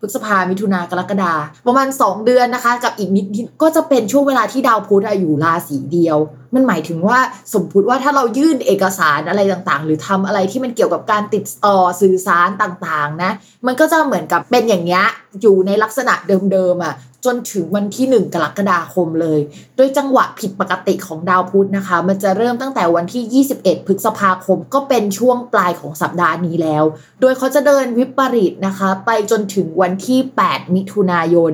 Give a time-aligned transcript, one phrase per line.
[0.00, 1.34] พฤษภามิถุนากรกฎา
[1.66, 6.18] ประมาณ 2 เดือนนะคะ กับอีกนิดนิดก็จะเป็นช่วงเวลาที่ดาวพุธอยู่ราศีเดียว
[6.54, 7.18] มันหมายถึงว่า
[7.54, 13.32] สมมติว่าถ้าเรายื่นเอกสารอะไรต่างๆ หรือทำอะไรที่มันเกี่ยวกับการติดต่อสื่อสารต่างๆนะ
[13.66, 15.04] มันก็จะเหมือนกับเป็นอย่างเงี้ย
[15.42, 16.14] อยู่ในลักษณะ
[16.52, 16.94] เดิมๆอะ
[17.26, 19.40] จนถึงวันที่ 1 กรกฎาคมเลย
[19.76, 26.84] โดยจังหวะผิดปกติของดาวพุธนะคะ มันจะเริ่มตั้งแต่วันที่ 21 พฤษภาคม ก็เป็นช่วงปลายของสัปดาห์นี้แล้ว
[27.20, 31.52] โดยเขาจะเดินวิปริตนะคะ ไปจนถึงวันที่ 8 มิถุนายน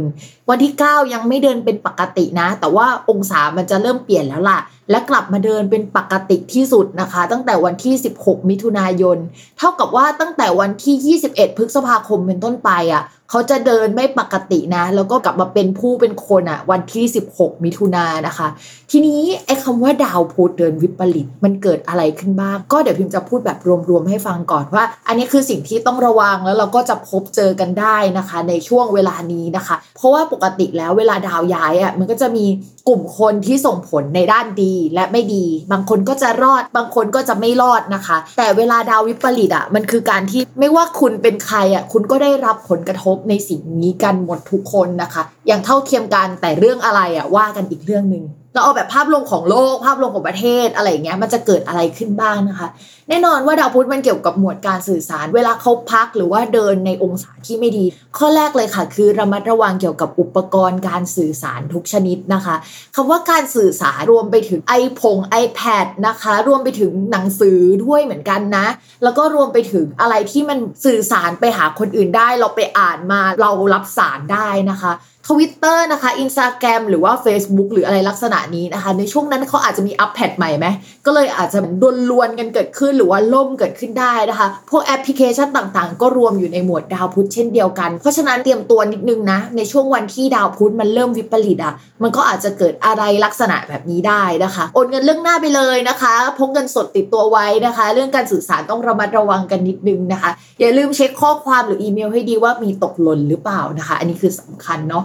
[0.50, 4.58] วันที่ 9 ยังไม่เดินเป็นปกตินะ แต่ว่าองศามันจะเริ่มเปลี่ยนแล้วล่ะ
[4.90, 9.18] และกลับมาเดินเป็นปกติที่สุดนะคะ ตั้งแต่วันที่ 16 มิถุนายน
[9.58, 17.04] เท่ากับว่าตั้งแต่วันที่ 21 พฤษภาคมเป็นต้นไปอะเขาจะเดินไม่ปกตินะ แล้วก็กลับมาเป็นผู้เป็นคนอะ วันที่
[17.34, 18.48] 16 มิถุนายนนะคะ
[18.90, 32.44] ทีนี้ไอ้คำว่าดาวพุธเดินวิปริตมันเกิดอะไรขึ้นบ้าง ก็เดี๋ยวพิมจะพูดแบบรวมๆให้ฟังก่อนว่า อันนี้คือสิ่งที่ต้องระวังแล้วเราก็จะพบเจอกันได้นะคะ ในช่วงเวลานี้นะคะ เพราะว่าปกติแล้วเวลาดาวย้ายอะมันก็จะมี
[32.88, 52.68] กลุ่มคนที่ส่งผลในด้านดีและไม่ดี บางคนก็จะรอด บางคนก็จะไม่รอดนะคะ แต่เวลาดาววิปริตอะมันคือการที่ไม่ว่าคุณเป็นใครอะคุณก็ได้รับผลกระทบในสิ่งนี้กันหมดทุกคนนะคะ อย่างเท่าเทียมกันแต่เรื่องอะไรอะว่ากันอีกเรื่องหนึ่ง เราเอาแบบภาพรวมของโลกภาพรวมของประเทศอะไรอย่างเงี้ยมันจะเกิดอะไรขึ้นบ้างนะคะ
[53.08, 57.84] แน่นอนว่าดาวพุธมันเกี่ยวกับหมวดการสื่อสาร เวลาเขาพักหรือว่าเดินในองศาที่ไม่ดี
[58.18, 62.56] ข้อแรกเลยค่ะ คือระมัดระวังเกี่ยวกับอุปกรณ์การสื่อสารทุกชนิดนะคะ
[62.94, 68.66] คำว่าการสื่อสารรวมไปถึง iPhone iPad นะคะ รวมไปถึงหนังสือด้วยเหมือนกันนะ
[69.02, 74.92] แล้วก็รวมไปถึงอะไรที่มันสื่อสารไปหาคนอื่นได้ เราไปอ่านมาเรารับสารได้นะคะ
[75.32, 80.66] ทวิตเตอร์นะคะอินสตาแกรมหรือว่า Facebook หรืออะไรลักษณะนี้นะคะ ในช่วงนั้นเขาอาจจะมีอัปเดตใหม่ไหม
[81.06, 100.30] ก็เลยอาจจะรวนรวนกันเกิดขึ้นหรือว่าล่มเกิดขึ้นได้นะคะ พวกแอปพลิเคชันต่างๆ ก็รวมอยู่ในหมวดดาวพุธเช่นเดียวกัน เพราะฉะนั้นเตรียมตัวนิดนึงนะ ในช่วงวันที่ดาวพุธมันเริ่มวิปริตอะ มันก็อาจจะเกิดอะไรลักษณะแบบนี้ได้นะคะ โอนเงินเรื่องหน้าไปเลยนะคะ พกเงินสดติดตัวไว้นะคะ เรื่องการสื่อสารต้องระมัดระวังกันนิดนึงนะคะ
[100.60, 105.04] อย่าลืมเช็คข้อความหรืออีเมลให้ดีว่ามีตกหล่นหรือเปล่านะคะ อันนี้คือสำคัญเนาะ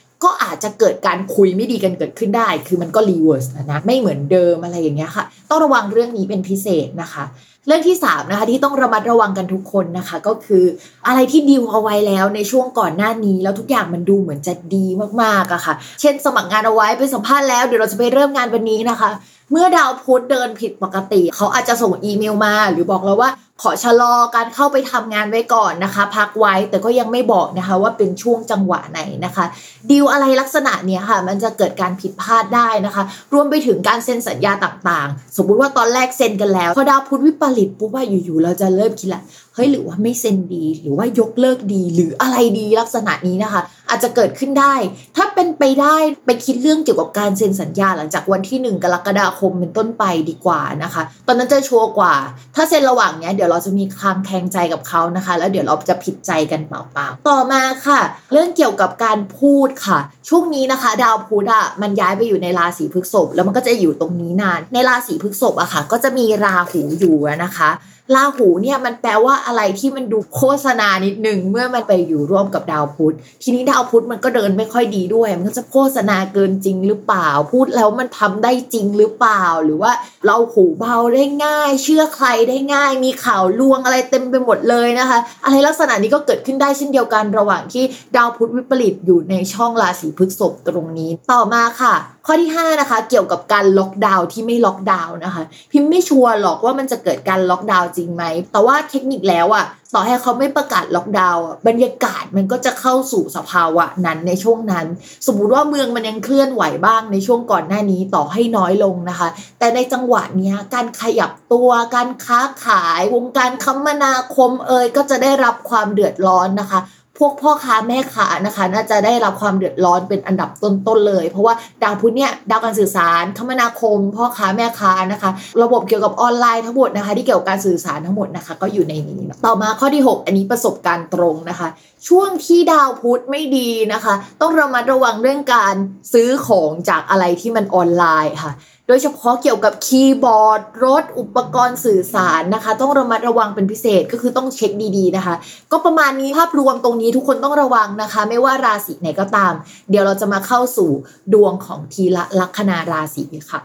[0.23, 7.25] ก็อาจจะเกิดการคุยไม่ดีกันเกิดขึ้นได้ คือมันก็ reverse นะไม่เหมือนเดิมอะไรอย่างเงี้ยค่ะ ต้องระวังเรื่องนี้เป็นพิเศษนะคะ
[7.67, 10.63] เรื่องที่3นะคะที่ต้องระมัดระวังกันทุกคนนะคะ ก็คือ
[11.07, 14.85] อะไรที่ดีลเอาไว้แล้วในช่วงก่อนหน้านี้ แล้วทุกอย่างมันดูเหมือนจะดี
[15.21, 19.09] มากๆอะค่ะ เช่นสมัครงานเอาไว้ไปสัมภาษณ์แล้วเดี๋ยวเราจะไปเริ่มงานวันนี้นะคะ
[19.51, 23.31] เมื่อดาวพุธเดินผิดปกติ เขาอาจจะส่งอีเมลมา หรือบอกเราว่า
[23.61, 29.45] ขอชะลอการเข้าไปทำงานไว้ก่อนนะคะ พักไว้แต่ก็ยังไม่บอกนะคะว่าเป็นช่วงจังหวะไหนนะคะ
[29.89, 33.03] ดีลอะไรลักษณะเนี้ยค่ะ มันจะเกิดการผิดพลาดได้นะคะ
[33.33, 39.21] รวมไปถึงการเซ็นสัญญาต่างๆ สมมุติว่าตอนแรกเซ็นกันแล้วพอดาวพุธวิปริตปุ๊บว่าอยู่ๆเราจะเริ่มคิดละ
[39.55, 44.75] เฮ้ยหรือว่าไม่เซ็นดี หรือว่ายกเลิกดี หรืออะไรดีลักษณะนี้นะคะ อาจจะเกิดขึ้นได้
[45.17, 52.15] ถ้าเป็นไปได้ไปคิดเรื่องเกี่ยวกับการเซ็นสัญญาหลังจากวันที่ 1 กรกฎาคมเป็นต้นไปดีกว่านะคะ ตอนนั้นจะชัวร์กว่า
[52.55, 57.99] ถ้าเซ็นระหว่างเนี้ยเดี๋ยวเราจะมีความแข่งใจกับเขานะคะ แล้วเดี๋ยวเราจะผิดใจกันเปล่าๆต่อมาค่ะ
[58.31, 59.99] เรื่องเกี่ยวกับการพูดค่ะ
[60.29, 67.69] ช่วงนี้นะคะ ดาวพุธอะมันย้ายไปอยู่ในราศีพฤษภแล้วมันก็จะอยู่ตรงนี้นาน ในราศีพฤษภอะค่ะ ก็จะมีราหูอยู่นะคะ
[68.15, 79.91] ราหูเนี่ยมันแปลว่าอะไรที่มันดูโฆษณานิดนึงเมื่อมันไปอยู่ร่วมกับดาวพุธ ทีนี้ดาวพุธมันก็เดินไม่ค่อยดีด้วย มันก็จะโฆษณาเกินจริงหรือเปล่า พูดแล้วมันทำได้จริงหรือเปล่า หรือว่า
[80.25, 87.83] เราหูเบาได้ง่าย เชื่อใครได้ง่าย มีข่าวลวงอะไรเต็มไปหมดเลยนะคะ อะไรลักษณะนี้ก็เกิดขึ้นได้เช่นเดียวกันระหว่างที่
[88.15, 99.65] ดาวพุธวิปริตอยู่ในช่องราศีพฤษภตรงนี้ต่อมาค่ะข้อที่ 5 นะคะ เกี่ยวกับการล็อกดาวน์ที่ไม่ล็อกดาวน์นะคะ พิมพ์ไม่ชัวร์หรอกว่ามันจะเกิดการล็อกดาวน์จริงไหม แต่ว่าเทคนิคแล้วอะ
[99.95, 104.85] ต่อให้เขาไม่ประกาศล็อกดาวน์บรรยากาศมันก็จะเข้าสู่สภาวะนั้นในช่วงนั้น
[105.27, 109.27] สมมุติว่าเมืองมันยังเคลื่อนไหวบ้างในช่วงก่อนหน้านี้ต่อให้น้อยลงนะคะ
[109.59, 116.79] แต่ในจังหวะนี้การขยับตัวการค้าขายวงการคมนาคมเอ่ยก็จะได้รับความเดือดร้อนนะคะ
[117.19, 121.53] พวกพ่อค้าแม่ค้านะคะ น่าจะได้รับความเดือดร้อนเป็นอันดับต้นๆเลย เพราะว่า
[121.83, 125.31] ดาวพุธเนี่ยดาวการสื่อสารคมนาคม พ่อค้าแม่ค้านะคะ
[125.63, 131.67] ระบบเกี่ยวกับออนไลน์ทั้งหมดนะคะ ที่เกี่ยวกับการสื่อสารทั้งหมดนะคะ ก็อยู่ในนี้ ต่อมาข้อที่ 6 อันนี้ประสบการณ์ตรงนะคะ
[132.07, 135.75] ช่วงที่ดาวพุธไม่ดีนะคะ ต้องระมัดระวังเรื่องการ
[136.13, 138.53] ซื้อของจากอะไรที่มันออนไลน์ค่ะ
[138.87, 145.35] โดยเฉพาะเกี่ยวกับคีย์บอร์ด รถอุปกรณ์สื่อสารนะคะ ต้องระมัดระวังเป็นพิเศษก็คือต้องเช็คดีๆนะคะ
[145.71, 149.53] ก็ประมาณนี้ภาพรวมตรงนี้ทุกคนต้องระวังนะคะ ไม่ว่าราศีไหนก็ตาม
[149.89, 150.91] เดี๋ยวเราจะมาเข้าสู่
[151.33, 153.61] ดวงของทีละลัคนาราศีค่ะ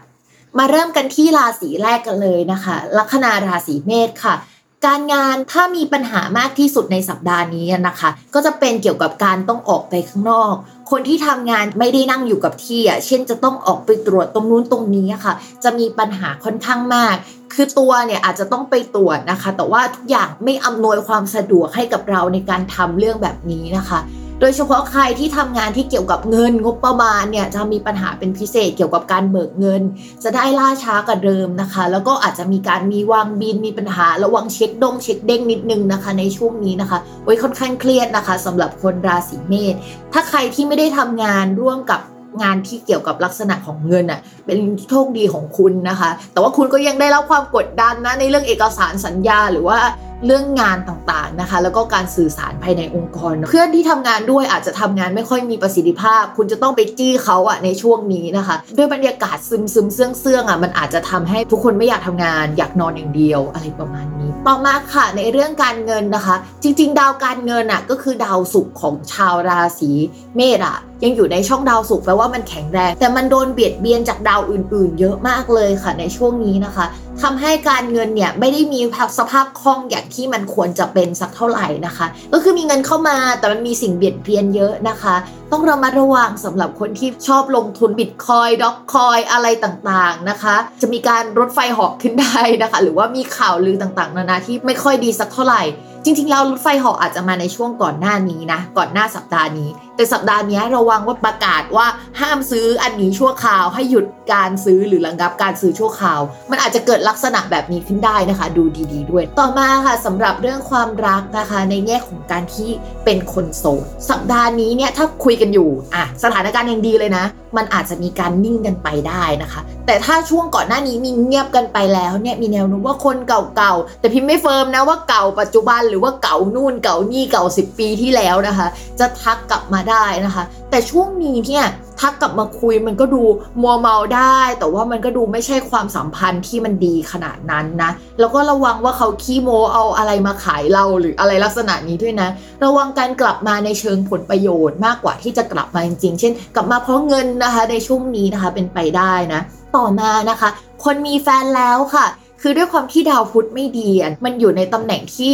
[0.57, 4.35] มาเริ่มกันที่ราศีแรกกันเลยนะคะ ลัคนาราศีเมษค่ะ
[4.85, 10.53] การงานถ้ามีปัญหามากที่สุดในสัปดาห์นี้นะคะ ก็จะเป็นเกี่ยวกับการต้องออกไปข้างนอก
[10.91, 15.33] คนที่ทำงานไม่ได้นั่งอยู่กับที่อะเช่นจะต้องออกไปตรวจตรงนู้นตรงนี้ค่ะ
[15.63, 17.15] จะมีปัญหาค่อนข้างมาก
[17.53, 23.99] คือตัวเนี่ยอาจจะต้องไปตรวจนะคะ แต่ว่าทุกอย่างไม่อำนวยความสะดวกให้กับเราในการทำเรื่องแบบนี้นะคะ
[24.41, 29.81] โดยเฉพาะใครที่ทำงานที่เกี่ยวกับเงินงบประมาณเนี่ยจะมีปัญหาเป็นพิเศษเกี่ยวกับการเบิกเงิน
[30.23, 39.75] จะได้ล่าช้ากว่าเดิมนะคะ แล้วก็อาจจะมีการมีวางบินมีปัญหาระวังเช็คดงเช็คเด้งนิดนึงนะคะ ในช่วงนี้นะคะไว้ยค่อนข้างเครียดนะคะสำหรับคนราศีเมษ
[40.13, 42.01] ถ้าใครที่ไม่ได้ทำงานร่วมกับ
[42.41, 44.59] งานที่เกี่ยวกับลักษณะของเงินอะเป็น
[44.89, 49.79] โชคดีของคุณนะคะ แต่ว่าคุณก็ยังได้รับความกดดันนะในเรื่องเอกสารสัญญาหรือว่า
[50.25, 69.91] เรื่องงานต่างๆนะคะ แล้วก็การสื่อสารภายในองค์กร เพื่อนที่ทำงานด้วยอาจจะทำงานไม่ค่อยมีประสิทธิภาพ คุณจะต้องไปจี้เขาอะในช่วงนี้นะคะ ด้วยบรรยากาศซึมซึมเสื่องเสื่องอะมันอาจจะทำให้ทุกคนไม่อยากทำงาน อยากนอนอย่างเดียวอะไรประมาณนี้ ต่อมาค่ะในเรื่องการเงินนะคะ จริง ๆ ดาวการเงินอะก็คือดาวศุกร์ของชาวราศี
[70.35, 76.85] เมษอะยังอยู่ในช่องดาวศุกร์แปลว่ามันแข็งแรง แต่มันโดนเบียดเบียนจากดาวอื่น ๆ เยอะมากเลยค่ะในช่วงนี้นะคะ
[77.23, 78.81] ทำให้การเงินเนี่ยไม่ได้มี
[79.19, 85.15] สภาพคล่องอย่างที่มันควรจะเป็นสักเท่าไหร่นะคะ ก็คือมีเงินเข้ามาแต่มันมีสิ่งเบียดเบียนเยอะนะคะ
[85.51, 95.61] ต้องระมัดระวังสำหรับคนที่ชอบลงทุนบิตคอยด็อกคอยอะไรต่างๆนะคะ จะมีการรถไฟหอกขึ้นได้นะคะ หรือว่ามีข่าวลือต่างๆนานาที่ไม่ค่อยดีสักเท่าไหร่
[96.03, 101.87] จริงๆแล้วรถไฟหาะอาจจะมาในช่วงก่อนหน้านี้นะก่อนหน้าสัปดาห์นี้ แต่สัปดาห์นี้ระวังว่าประกาศว่า
[102.21, 108.63] ห้ามซื้ออันนี้ชั่วคราวให้หยุดการซื้อหรือระงับการซื้อชั่วคราว มันอาจจะเกิดลักษณะแบบนี้ขึ้นได้นะคะ ดู
[108.93, 112.69] ดี ๆ ด้วย ต่อมาค่ะสำหรับเรื่องความรักนะคะ ในแง่ของการที่
[113.05, 117.25] เป็นคนโสดสัปดาห์นี้เนี่ยถ้าคุยกันอยู่อะสถานการณ์ยังดีเลยนะ
[117.57, 128.67] มันอาจจะมีการนิ่งกันไปได้นะคะ แต่ถ้าช่วงก่อนหน้านี้มีเงียบกันไปแล้วเนี่ยมีแนวโน้มว่าคนเก่าๆแต่พิมพ์ไม่เฟิร์มนะว่าเก่าปัจจุบันหรือว่าเก่านู่นเก่านี่เก่า 10 ปีที่แล้วนะคะ
[128.99, 131.65] จะทักกลับมาได้นะคะ แต่ช่วงนี้เนี่ย
[131.99, 133.23] ทักกลับมาคุยมันก็ดู
[133.61, 142.29] มัวเมาได้ แต่ว่ามันก็ดูไม่ใช่ความสัมพันธ์ที่มันดีขนาดนั้นนะ แล้วก็ระวังว่าเขาขี้โมเอาอะไรมาขายเราหรืออะไรลักษณะนี้ด้วยนะ
[142.63, 149.41] ระวังการกลับมาในเชิงผลประโยชน์มากกว่าที่จะกลับมาจริงๆ เช่น กลับมาเพราะเงินนะคะในช่วงนี้นะคะเป็นไปได้นะ
[149.75, 150.49] ต่อมานะคะ
[150.83, 152.05] คนมีแฟนแล้วค่ะ
[152.41, 153.89] คือด้วยความที่ดาวพุธไม่ดี
[154.23, 155.33] มันอยู่ในตำแหน่งที่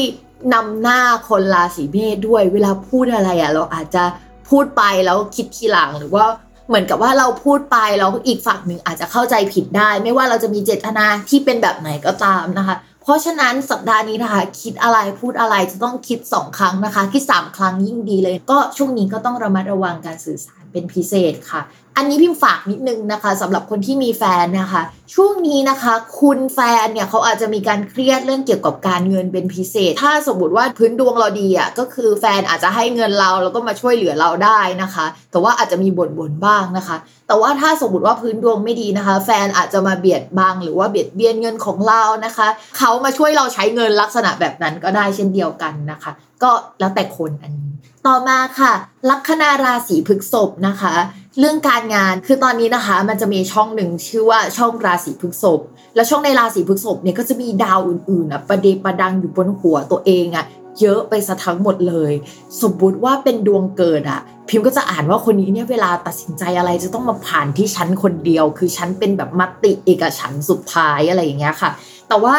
[0.54, 4.04] นำหน้าคนราศีเมษด้วยเวลาพูดอะไรอะเราอาจจะ
[4.50, 6.26] พูดไปแล้วคิดทีหลังหรือว่า
[6.68, 21.62] เหมือนกับว่าเราพูดไปแล้วอีกฝั่งหนึ่งอาจจะเข้าใจผิดได้ ไม่ว่าเราจะมีเจตนาที่เป็นแบบไหนก็ตามนะคะ เพราะฉะนั้นสัปดาห์นี้นะคะ คิดอะไรพูดอะไรจะต้องคิด 2 ครั้งนะคะคิด3ครั้งยิ่งดีเลย ก็ช่วงนี้ก็ต้องระมัดระวังการสื่อสารเป็นพิเศษค่ะ
[21.98, 24.82] อันนี้พิมพ์ฝากนิดนึงนะคะสำหรับคนที่มีแฟนนะคะ
[25.14, 36.98] ช่วงนี้นะคะ คุณแฟนเนี่ยเขาอาจจะมีการเครียดเรื่องเกี่ยวกับการเงินเป็นพิเศษ ถ้าสมมติว่าพื้นดวงเราดีอะก็คือแฟนอาจจะให้เงินเราแล้วก็มาช่วยเหลือเราได้นะคะ แต่ว่าอาจจะมีบ่นบ่นบ้างนะคะ
[37.28, 42.48] แต่ว่าถ้าสมมติว่าพื้นดวงไม่ดีนะคะ แฟนอาจจะมาเบียดบังหรือว่าเบียดเบียนเงินของเรานะคะ
[42.78, 46.12] เขามาช่วยเราใช้เงินลักษณะแบบนั้นก็ได้เช่นเดียวกันนะคะ
[46.44, 47.74] ก็แล้วแต่คนอันนี้
[48.08, 48.74] ต่อมาค่ะ
[49.10, 50.94] ลัคนาราศีพฤกษภนะคะ
[51.40, 55.60] เรื่องการงานคือตอนนี้นะคะ มันจะมีช่องหนึ่งชื่อว่าช่องราศีพฤษภ
[55.96, 60.46] แล้วช่องในราศีพฤษภเนี่ยก็จะมีดาวอื่นๆอะประเดประดังอยู่บนหัวตัวเองอะ
[60.82, 62.14] เยอะไปซะทั้งหมดเลย
[62.62, 71.72] สมมติว่าเป็นดวงเกิดอะพิมพ์ก็จะอ่านว่าคนนี้เนี่ยเวลาตัดสินใจอะไรจะต้องมาผ่านที่ชั้นคนเดียว คือชั้นเป็นแบบมติเอกฉันสุดท้ายอะไรอย่างเงี้ยค่ะ
[72.10, 72.36] แต่ว่า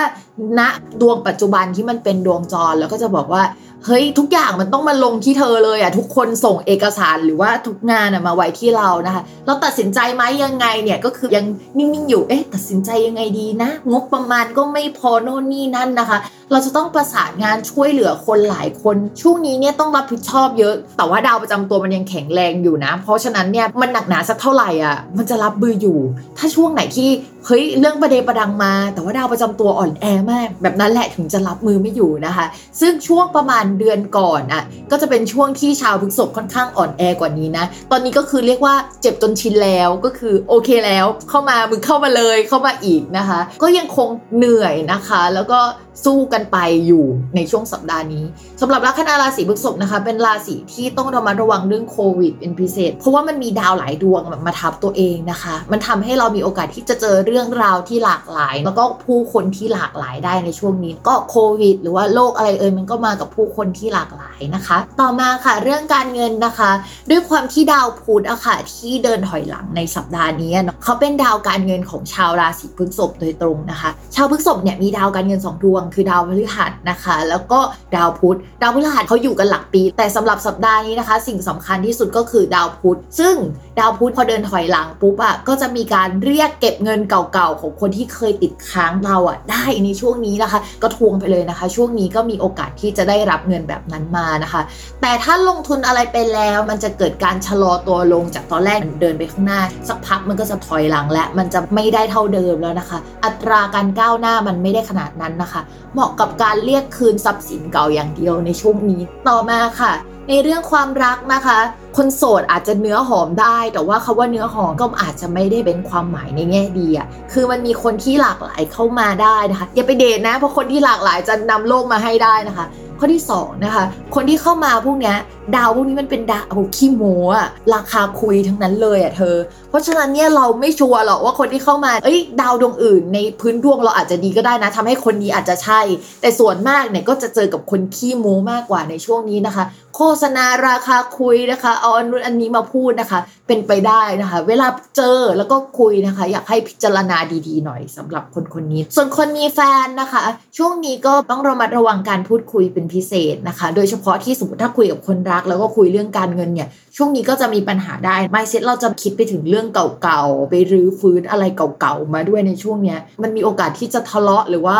[0.59, 0.61] ณ
[1.01, 3.43] ดวงปัจจุบันที่มันเป็นดวงจรแล้วก็จะบอกว่า
[3.87, 11.47] เฮ้ยทุกอย่างมันต้องมาลงที่เธอเลยอะทุกคนส่งเอกสารหรือว่าทุกงานมาไว้ที่เรานะคะ เราตัดสินใจไหมยังไงเนี่ยก็คือยัง
[11.79, 16.19] นิ่งๆอยู่เอ๊ะตัดสินใจยังไงดีนะ งบประมาณก็ไม่พอโน่นนี่นั่นนะคะ
[16.53, 25.99] เราจะต้องประสานงานช่วยเหลือคนหลายคน ช่วงนี้เนี่ยต้องรับผิดชอบเยอะ แต่ว่าดาวประจำตัวมันยังแข็งแรงอยู่นะ เพราะฉะนั้นเนี่ยมันหนักหนาสักเท่าไหร่อะมันจะรับมืออยู่
[26.38, 27.09] ถ้าช่วงไหนที่
[27.47, 32.47] เฮ้ยเรื่องประเดประดังมา แต่ว่าดาวประจำตัวอ่อนแอมาก แบบนั้นแหละถึงจะรับมือไม่อยู่นะคะ
[32.81, 45.61] ซึ่งช่วงประมาณเดือนก่อนอะก็จะเป็นช่วงที่ชาวพฤษภค่อนข้างอ่อนแอกว่านี้นะ ตอนนี้ก็คือเรียกว่าเจ็บจนชินแล้วก็คือโอเคแล้วเข้ามามึงเข้ามาเลยเข้ามาอีกนะคะ ก็ยังคงเหนื่อยนะคะ แล้วก็
[46.04, 47.04] สู้กันไปอยู่
[47.37, 48.25] ในช่วงสัปดาห์นี้
[48.61, 66.71] สำหรับลัคนาราศีพฤษภนะคะ เป็นราศีที่ต้องระมัดระวังเรื่องโควิดเป็นพิเศษ เพราะว่ามันมีดาวหลายดวงมาทับตัวเองนะคะ มันทำให้เรามีโอกาสที่จะเจอเรื่องราวที่หลากหลาย แล้วก็ผู้คนที่หลากหลายได้ในช่วงนี้ ก็โควิด หรือว่าโรคอะไรเอ่ยมันก็มากับผู้คนที่หลากหลายนะคะ ต่อมาค่ะเรื่องการเงินนะคะ
[67.11, 77.61] ด้วยความที่ดาวพุธอะค่ะที่เดินถอยหลังในสัปดาห์นี้เนาะเขาเป็นดาวการเงินของชาวราศีพฤษภโดยตรงนะคะ ชาวพฤษภเนี่ยมีดาวการเงินสองดวง คือดาวพฤหัสนะคะ แล้วก็
[77.97, 83.35] ดาวพุธดาวพฤหัสเขาอยู่กันหลักปี แต่สำหรับสัปดาห์นี้นะคะ สิ่งสำคัญที่สุดก็คือดาวพุธซึ่ง
[83.78, 94.63] ดาวพุธพอเดินถอยหลังปุ๊บอะก็จะมีการเรียกเก็บเงินเก่าๆของคนที่เคยติดค้างเราอะได้ในช่วงนี้นะคะ ก็ทวงไปเลยนะคะ ช่วงนี้ก็มีโอกาสที่จะได้รับเงินแบบนั้นมานะคะ
[95.03, 105.61] แต่ถ้าลงทุนอะไรไปแล้วมันจะเกิดการชะลอตัวลงจากตอนแรกมันเดินไปข้างหน้า สักพักมันก็จะถอยหลังและมันจะไม่ได้เท่าเดิมแล้วนะคะ อัตราการก้าวหน้ามันไม่ได้ขนาดนั้นนะคะ
[105.93, 109.95] เหมาะกับการเรียกคืนทรัพย์สินเก่าอย่างเดียวในช่วงนี้ต่อมาค่ะ
[110.31, 111.59] ในเรื่องความรักนะคะ
[111.97, 122.67] คนโสดอาจจะเนื้อหอมได้ แต่ว่าคาว่าเนื้อหอมก็อาจจะไม่ได้เป็นความหมายในแง่ดีอะคือมันมีคนที่หลากหลายเข้ามาได้นะคะอย่าไปเดทนะเพราะคนที่หลากหลายจะนำโลกมาให้ได้นะคะ
[122.99, 123.85] ข้อที่2นะคะ
[124.15, 125.17] คนที่เข้ามาพวกเนี้ย
[125.57, 129.37] ดาวพวกนี้มันเป็นดาวขี้โม้อะราคาคุยทั้งนั้นเลยอะเธอ
[129.71, 135.81] เพราะฉะนั้นเนี่ยเราไม่ชัวร์หรอกว่าคนที่เข้ามาเอ้ยดาวดวงอื่น ในพื้นดวงเราอาจจะดีก็ได้นะทำให้คนนี้อาจจะใช่
[136.21, 139.65] แต่ส่วนมากเนี่ยก็จะเจอกับคนขี้โม้มากกว่าในช่วงนี้นะคะ
[139.97, 147.17] โฆษณาราคาคุยนะคะ เอาอันนู้นอันนี้มาพูดนะคะ เป็นไปได้นะคะ เวลาเจอแล้วก็คุยนะคะ อยากให้พิจารณา
[147.49, 150.21] ดีๆหน่อยสำหรับคนคนนี้ ส่วนคนมีแฟนนะคะ
[150.59, 159.67] ช่วงนี้ก็ต้องระมัดระวังการพูดคุยเป็นพิเศษนะคะ โดยเฉพาะที่สมมติถ้าคุยกับคนรัก แล้วก็คุยเรื่องการเงินเนี่ย ช่วงนี้ก็จะมีปัญหาได้ไม่เซ็ตเราจะคิดไปถึงเรื่อง
[160.03, 164.79] เก่าๆ ไปรื้อฟื้นอะไรเก่าๆ มาด้วยในช่วงเนี้ย มันมีโอกาสที่จะทะเลาะหรือว่า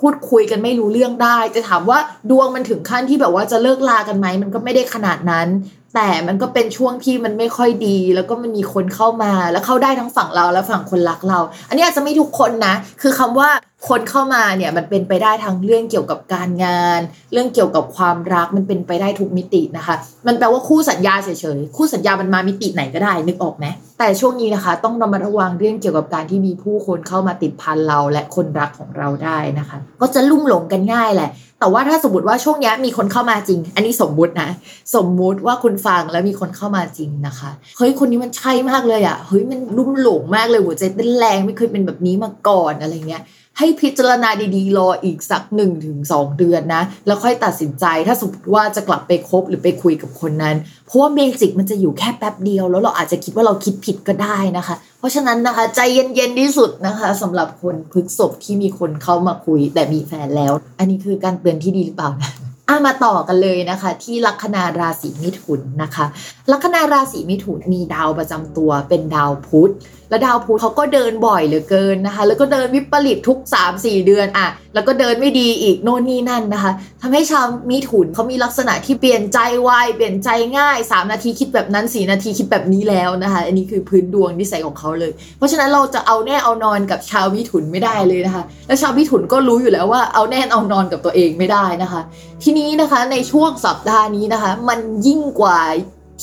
[0.00, 1.98] พูดคุยกันไม่รู้เรื่องได้ จะถามว่า
[2.30, 5.48] ดวงมันถึงขั้นที่แบบว่าจะเลิกลากันไหม มันก็ไม่ได้ขนาดนั้น
[5.94, 11.38] แต่มันก็เป็นช่วงที่มันไม่ค่อยดี แล้วก็มันมีคนเข้ามา แล้วเข้าได้ทั้งฝั่งเราและฝั่งคนรักเรา
[11.68, 13.50] อันนี้อาจจะไม่ทุกคนนะ คือคำว่า
[13.88, 17.00] คนเข้ามาเนี่ยมันเป็นไปได้ทั้งเรื่องเกี่ยวกับการงาน
[17.32, 19.94] เรื่องเกี่ยวกับความรักมันเป็นไปได้ทุกมิตินะคะ
[20.26, 23.66] มันแปลว่าคู่สัญญาเฉยๆคู่สัญญามันมามิติไหนก็ได้นึกออกไหม
[23.98, 31.30] แต่ช่วงนี้นะคะ ต้องระมัดระวังเรื่องเกี่ยวกับการที่มีผู้คนเข้ามาติดพันเราและคนรักของเราได้นะคะ ก็จะลุ่มหลงกันง่ายแหละ
[31.60, 34.50] แต่ว่าถ้าสมมติว่าช่วงนี้มีคนเข้ามาจริง อันนี้สมมุตินะ
[34.94, 43.22] สมมุติว่าคุณฟังแล้วมีคนเข้ามาจริงนะคะเฮ้ยคนนี้มันใช่มากเลยอะ่ะเฮ้ยมันลุ่มหลงมากเลยหัวใจเต้นแรงไม่เคยเป็นแบบนี้มาก่อนอะไรเงี้ย
[43.58, 62.30] ให้พิจารณาดีๆ รออีกสักหนึ่งถึงสองเดือนนะ แล้วค่อยตัดสินใจถ้าสมมติว่าจะกลับไปคบหรือไปคุยกับคนนั้น เพราะว่าเมจิกมันจะอยู่แค่แป๊บเดียว แล้วเราอาจจะคิดว่าเราคิดผิดก็ได้นะคะ เพราะฉะนั้นนะคะ ใจเย็นๆที่สุดนะคะสำหรับคนพฤกษบที่มีคนเข้ามาคุยแต่มีแฟนแล้ว อันนี้คือการเตือนที่ดีหรือเปล่านะ
[62.68, 66.04] อะมาต่อกันเลยนะคะ ที่ลัคนาราศีมิถุนนะคะ
[66.52, 69.72] ลัคนาราศีมิถุนมีดาวประจำตัวเป็นดาวพุธ
[70.10, 73.38] และดาวพุธเขาก็เดินบ่อยเหลือเกินนะคะ แล้วก็เดินวิปริตทุก
[73.72, 76.72] 3-4 เดือนอะแล้วก็เดินไม่ดีอีกโน่นนี่นั่นนะคะ
[77.02, 92.00] ทำให้ชาวมิถุนเขามีลักษณะที่เปลี่ยนใจไวเปลี่ยนใจง่าย 3 นาทีคิดแบบนั้น 4 นาทีคิดแบบนี้แล้วนะคะ อันนี้คือพื้นดวงนิสัยของเขาเลย เพราะฉะนั้นเราจะเอาแน่เอานอนกับชาวมิถุนไม่ได้เลยนะคะ และชาวมิถุนก็รู้อยู่แล้วว่าเอาแน่เอานอนกับตัวเองไม่ได้นะคะ
[92.42, 95.58] ทีนี้นะคะในช่วงสัปดาห์นี้นะคะ มันยิ่งกว่า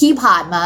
[0.02, 0.66] ที่ผ่านมา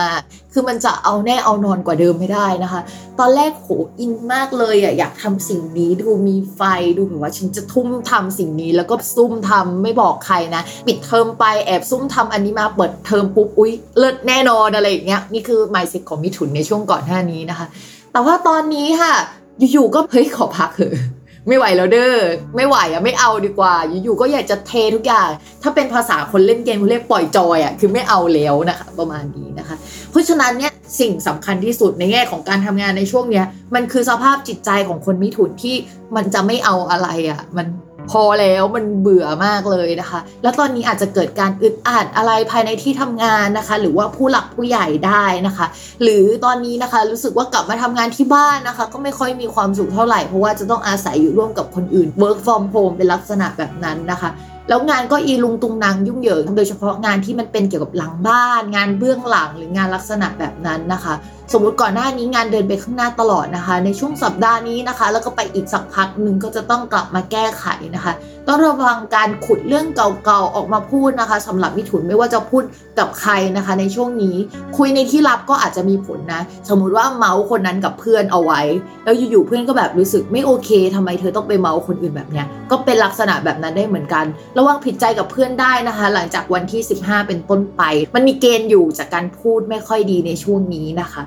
[0.54, 2.82] คือมันจะเอาแน่เอานอนกว่าเดิมไม่ได้นะคะ
[3.20, 3.68] ตอนแรกโห
[4.00, 6.62] อินมากเลยอะอยากทำสิ่งนี้ดูมีไฟ
[6.98, 17.68] ดูแบบว่าฉันจะทุ่มทำสิ่งนี้แล้วก็ซุ่มทำไม่บอกใครนะ ปิดเทอมไปแอบซุ่มทำอันนี้มาเปิดเทอมปุ๊บอุ๊ยเลิศแน่นอนอะไรอย่างเงี้ยนี่คือ mindset ของมิถุนในช่วงก่อนหน้านี้นะคะ
[18.12, 19.14] แต่ว่าตอนนี้ค่ะ
[19.72, 20.94] อยู่ๆก็เฮ้ยขอพักเถอะ
[21.50, 22.16] ไม่ไหวแล้วเด้อ
[22.56, 25.30] ไม่ไหวอะไม่เอาดีกว่า อยู่ๆก็อยากจะเททุกอย่าง
[25.64, 29.76] ถ้าเป็นภาษาคนเล่นเกมเขาเรียกปล่อยจอยอะคือไม่เอาแล้วนะคะ ประมาณนี้นะคะ
[30.12, 35.76] เพราะฉะนั้นเนี่ยสิ่งสำคัญที่สุดในแง่ของการทำงานในช่วงเนี้ยมันคือสภาพจิตใจของคนมิถุนที่
[36.16, 37.68] มันจะไม่เอาอะไรอะมัน
[38.12, 45.66] พอแล้วมันเบื่อมากเลยนะคะ แล้วตอนนี้อาจจะเกิดการอึดอัดอะไรภายในที่ทำงานนะคะ หรือว่าผู้หลักผู้ใหญ่ได้นะคะ
[46.04, 54.32] หรือตอนนี้นะคะรู้สึกว่ากลับมาทำงานที่บ้านนะคะ ก็ไม่ค่อยมีความสุขเท่าไหร่เพราะว่าจะต้องอาศัยอยู่ร่วมกับคนอื่น work from home เป็นลักษณะแบบนั้นนะคะ
[54.70, 61.14] แล้วงานก็อีลุงตุงนางยุ่งเหยิงโดยเฉพาะงานที่มันเป็นเกี่ยวกับหลังบ้าน งานเบื้องหลังหรืองานลักษณะแบบนั้นนะคะ
[61.54, 67.66] สมมติก่อนหน้านี้งานเดินไปข้างหน้าตลอดนะคะ ในช่วงสัปดาห์นี้นะคะ แล้วก็ไปอีกสักพักหนึ่งก็จะต้องกลับมาแก้ไข
[67.96, 68.14] นะคะ
[68.48, 72.64] ต้องระวังการขุดเรื่องเก่าๆออกมาพูดนะคะสำหรับมิถุนไม่ว่าจะพูด
[73.00, 74.36] กับใครนะคะ ในช่วงนี้
[74.78, 78.62] คุยในที่ลับก็อาจจะมีผลนะ สมมุติว่าเมาส์คนนั้นกับเพื่อนเอาไว้
[79.04, 84.26] แล้วอยู่ๆเพื่อนก็แบบรู้สึกไม่โอเคทำไมเธอต้องไปเมาส์คนอื่นแบบเนี้ยก็เป็นลักษณะแบบนั้นได้เหมือนกัน
[84.58, 87.82] ระวังผิดใจกับเพื่อนได้นะคะ หลังจากวันที่ 15 เป็นต้นไป
[88.16, 91.24] มันมีเกณฑ์อยู่จากการพูดไม่ค่อยดีในช่วงนี้นะคะ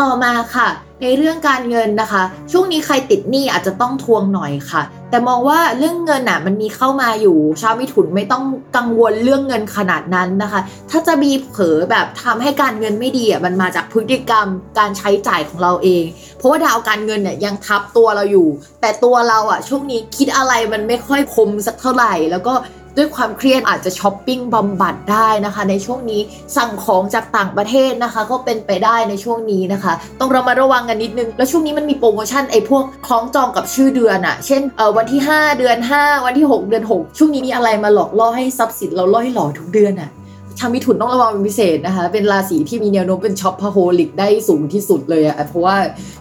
[0.00, 0.68] ต่อมาค่ะ
[1.02, 2.22] ในเรื่องการเงินนะคะ
[2.52, 8.44] ช่วงนี้ใครติดหนี้อาจจะต้องทวงหน่อยค่ะ แต่มองว่าเรื่องเงินอะมันมีเข้ามาอยู่ ชาวมิถุนไม่ต้อง
[8.76, 14.46] กังวลเรื่องเงินขนาดนั้นนะคะ ถ้าจะมีเผลอแบบทำให้การเงินไม่ดีอะมันมาจากพฤติกรรม
[14.78, 16.04] การใช้จ่ายของเราเอง
[16.38, 18.48] เพราะว่าดาวการเงินเนี่ยยังทับตัวเราอยู่
[18.80, 22.54] แต่ตัวเราอะช่วงนี้คิดอะไรมันไม่ค่อยคมสักเท่าไหร่แล้วก็
[22.96, 26.20] ด้วยความเครียดอาจจะช้อปปิ้งบำบัดได้นะคะ ในช่วงนี้
[26.56, 40.10] สั่งของจากต่างประเทศนะคะ ก็เป็นไปได้ในช่วงนี้นะคะ ต้องเระมัดระวังกันนิดนึง แล้วช่วงนี้มันมีโปรโมชั่นไอ้พวกคล้องจองกับชื่อเดือนอะเช่นเออวันที่ 5 เดือน 5 วันที่ 6 เดือน 6 ช่วงนี้มีอะไรมาหลอกล่อให้ทรัพย์สินเราล่อยหล่อทุกเดือนอะ
[40.58, 45.76] ชาวมิถุนต้องระวังเป็นพิเศษนะคะ เป็นราศีที่มีแนวโน้มเป็น shopaholic ได้สูงที่สุดเลยอะเพราะว่า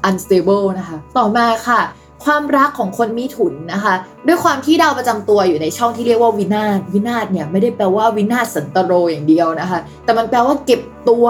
[0.10, 1.82] unstable นะคะ ต่อมาค่ะ
[2.24, 3.94] ความรักของคนมิถุนนะคะ
[4.28, 11.26] ด้วยความที่ดาวประจำตัวอยู่ในช่องที่เรียกว่าวินาศวินาศเนี่ยไม่ได้แปลว่าวินาศสันตโรอย่างเดียวนะคะ แต่มันแปลว่าเก็บตัว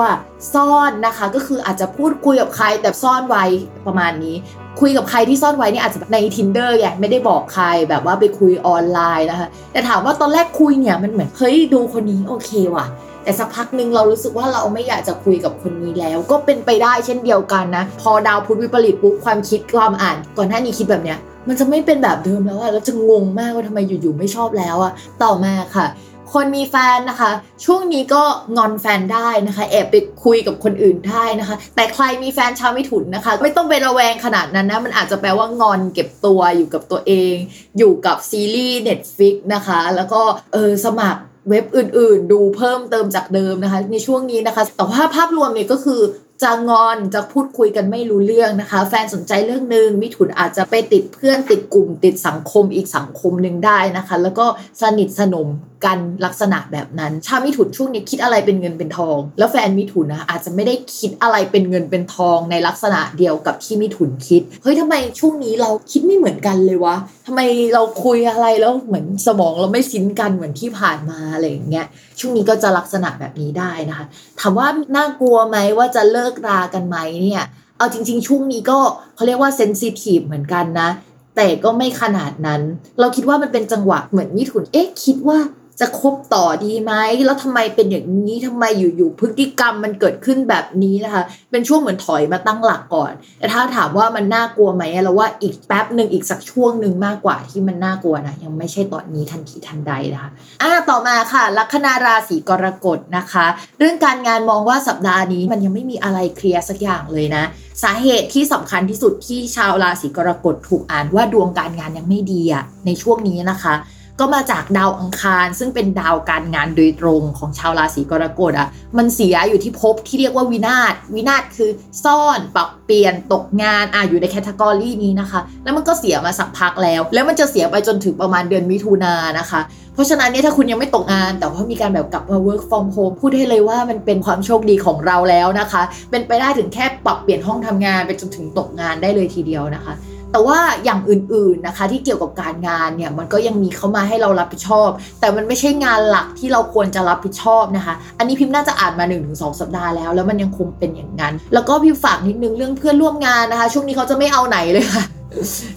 [0.53, 3.45] ซ่อนนะคะ ก็คืออาจจะพูดคุยกับใครแต่ซ่อนไว้
[3.87, 4.35] ประมาณนี้
[4.79, 12.85] คุยกับใครที่ซ่อนไว้นี่อาจจะใน Tinder ไงไม่ได้บอกใครแบบว่าไปคุยออนไลน์นะคะ แต่ถามว่าตอนแรกคุยเนี่ยมันเหมือนเฮ้ยดูคนนี้โอเคว่ะ
[13.23, 24.91] แต่สักพักหนึ่งเรารู้สึกว่าเราไม่อยากจะคุยกับคนนี้แล้ว ก็เป็นไปได้เช่นเดียวกันนะ พอดาวพุธวิปริตปุ๊บความคิดความอ่าน ก่อนหน้านี้คิดแบบเนี้ยมันจะไม่เป็นแบบเดิมแล้วอะแล้วจะงงมากว่าทำไมอยู่ๆไม่ชอบแล้วอะ
[25.23, 25.87] ต่อมาค่ะ
[26.33, 27.31] คนมีแฟนนะคะ
[27.65, 28.23] ช่วงนี้ก็
[28.57, 37.35] งอนแฟนได้นะคะ แอบไปคุยกับคนอื่นได้นะคะ แต่ใครมีแฟนชาวมิถุนนะคะ ไม่ต้องไประแวงขนาดนั้นนะ มันอาจจะแปลว่างอนเก็บตัวอยู่กับตัวเอง
[37.77, 40.21] อยู่กับซีรีส์ Netflix นะคะ แล้วก็
[40.53, 46.01] เออสมัคร เว็บอื่นๆ ดูเพิ่มเติมจากเดิมนะคะ ในช่วงนี้นะคะ แต่ว่าภาพรวมเนี่ยก็คือ
[46.43, 54.45] จะงอนจะพูดคุยกันไม่รู้เรื่องนะคะ แฟนสนใจเรื่องหนึ่งมิถุนอาจจะไปติดเพื่อนติดกลุ่มติดสังคมอีกสังคมหนึ่งได้นะคะ แล้วก็
[54.81, 55.47] สนิทสนม
[55.85, 66.95] กันลักษณะแบบนั้นชาวมิถุนช่วงนี้คิดอะไรเป็นเงินเป็นทอง แล้วแฟนมิถุนนะอาจจะไม่ได้คิดอะไรเป็นเงินเป็นทองในลักษณะเดียวกับที่มิถุนคิดเฮ้ยทำไมช่วงนี้เราคิดไม่เหมือนกันเลยวะ
[67.27, 67.41] ทำไม
[67.73, 71.85] เราคุยอะไรแล้วเหมือนสมองเราไม่ซินกันเหมือนที่ผ่านมาอะไรอย่างเงี้ย
[72.19, 74.05] ช่วงนี้ก็จะลักษณะแบบนี้ได้นะคะ
[74.39, 77.45] ถามว่าน่ากลัวไหมว่าจะเลิกรากันไหมเนี่ย
[77.77, 78.79] เอาจริง ๆ ช่วงนี้ก็
[79.15, 80.89] เขาเรียกว่าเซนซิทีฟเหมือนกันนะ
[81.35, 82.61] แต่ก็ไม่ขนาดนั้น
[82.99, 85.37] เราคิดว่ามันเป็นจังหวะเหมือนมิถุน เอ๊ะ คิดว่า
[85.79, 86.93] จะคบต่อดีไหม
[87.25, 100.31] แล้วทำไมเป็นอย่างนี้ทำไมอยู่ๆพฤติกรรมมันเกิดขึ้นแบบนี้นะคะ เป็นช่วงเหมือนถอยมาตั้งหลักก่อน แต่ถ้าถามว่ามันน่ากลัวไหมเราว่าอีกแป๊บหนึ่งอีกสักช่วงหนึ่งมากกว่าที่มันน่ากลัวนะยังไม่ใช่ตอนนี้ทันทีทันใดนะคะ
[100.61, 103.45] อ่าต่อมาค่ะ ลัคนาราศีกรกฎนะคะ
[103.79, 107.43] เรื่องการงานมองว่าสัปดาห์นี้มันยังไม่มีอะไรเคลียร์สักอย่างเลยนะ
[107.83, 113.75] สาเหตุที่สำคัญที่สุดที่ชาวราศีกรกฎถูกอ่านว่าดวงการงานยังไม่ดีอะในช่วงนี้นะคะ
[114.21, 121.69] ก็มาจากดาวอังคาร ซึ่งเป็นดาวการงานโดยตรงของชาวราศีกรกฎอะมันเสียอยู่ที่ภพที่เรียกว่าวินาศวินาศคือ
[122.03, 129.61] ซ่อนปรับเปลี่ยนตกงานอะอยู่ในแคตตากรีนี้นะคะ แล้วมันก็เสียมาสักพักแล้ว แล้วมันจะเสียไปจนถึงประมาณเดือนมิถุนายนนะคะ
[129.93, 135.81] เพราะฉะนั้นเนี่ยถ้าคุณยังไม่ตกงาน แต่ว่ามีการแบบกลับมา work from home พูดให้เลยว่ามันเป็นความโชคดีของเราแล้วนะคะ
[136.11, 139.93] เป็นไปได้ถึงแค่ปรับเปลี่ยนห้องทำงานไปจนถึงตกงานได้เลยทีเดียวนะคะ
[140.31, 144.89] แต่ว่าอย่างอื่นๆนะคะที่เกี่ยวกับการงานเนี่ยมันก็ยังมีเข้ามาให้เรารับผิดชอบ
[145.19, 155.03] แต่มันไม่ใช่งานหลักที่เราควรจะรับผิดชอบนะคะ อันนี้พิมพ์น่าจะอ่านมา1นถึงสสัปดาห์แล้ว แล้วมันยังคงเป็นอย่างนั้น แล้วก็พิมพ์ฝากนิดนึงเรื่องเพื่อนร่วมงานนะคะ ช่วงนี้เขาจะไม่เอาไหนเลยค่ะ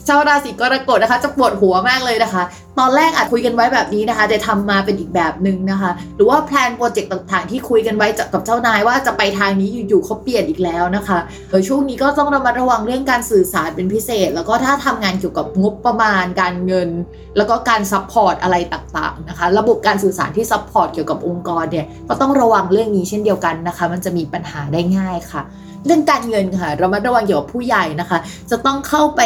[0.06, 2.42] ชาวราศีกรกฎนะคะ จะปวดหัวมากเลยนะคะ
[2.78, 11.18] ตอนแรกอาจคุยกันไว้แบบนี้นะคะแต่ทำมาเป็นอีกแบบหนึ่งนะคะ หรือว่าแพลนโปรเจกต์ต่างๆ ที่คุยกันไว้กับเจ้านายว่าจะไปทางนี้อยู่ๆเขาเปลี่ยนอีกแล้วนะคะ
[11.50, 16.88] เออช่วงนี้ก็ต้องระมัดระวังเรื่องการสื่อสารเป็นพิเศษ แล้วก็ถ้าทำงานเกี่ยวกับงบประมาณการเงิน
[17.36, 25.42] แล้วก็การ support อะไรต่างๆนะคะ ระบบการสื่อสารที่ support เกี่ยวกับองค์กรเนี่ยก็ต้องระวังเรื่องนี้เช่นเดียวกันนะคะ มันจะมีปัญหาได้ง่ายค่ะ
[25.86, 28.18] เรื่องการเงินค่ะเรามาระวังเกี่ยวกับผู้ใหญ่นะคะ
[28.50, 29.20] จะต้องเข้าไป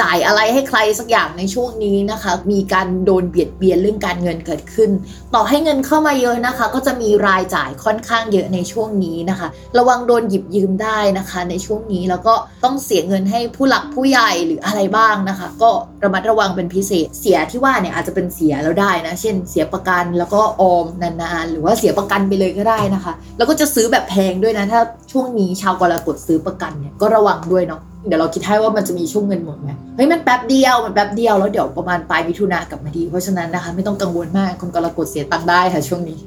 [0.00, 4.90] จ่ายอะไรให้ใครสักอย่างในช่วงนี้นะคะ มีการโดนเบียดเบียนเรื่องการเงินเกิดขึ้น
[5.34, 15.70] ต่อให้เงินเข้ามาเยอะนะคะ ก็จะมีรายจ่ายค่อนข้างเยอะในช่วงนี้นะคะ ระวังโดนหยิบยืมได้นะคะ ในช่วงนี้แล้วก็ต้องเสียเงินให้ผู้หลักผู้ใหญ่หรืออะไรบ้างนะคะ ก็
[16.04, 24.80] ระมัดระวังเป็นพิเศษ เสียที่ว่าเนี่ยอาจจะเป็นเสียแล้วได้นะ เช่น เสียประกันแล้วก็ออมนานๆ หรือว่าเสียประกันไปเลยก็ได้นะคะ แล้วก็จะซื้อแบบแพงด้วยนะถ้า
[25.12, 36.18] ช่วงนี้ชาวกรกฎซื้อประกันเนี่ยก็ระวังด้วยเนาะ เดี๋ยวเราคิดให้ว่ามันจะมีช่วงเงินหมดไหมเฮ้ยมันแป๊บเดียวมันแป๊บเดียวแล้วเดี๋ยวประมาณปลายมิถุนากลับมาดี เพราะฉะนั้นนะคะ ไม่ต้องกังวลมากคนกรกฎเสียตังค์ได้ค่ะช่วงนี้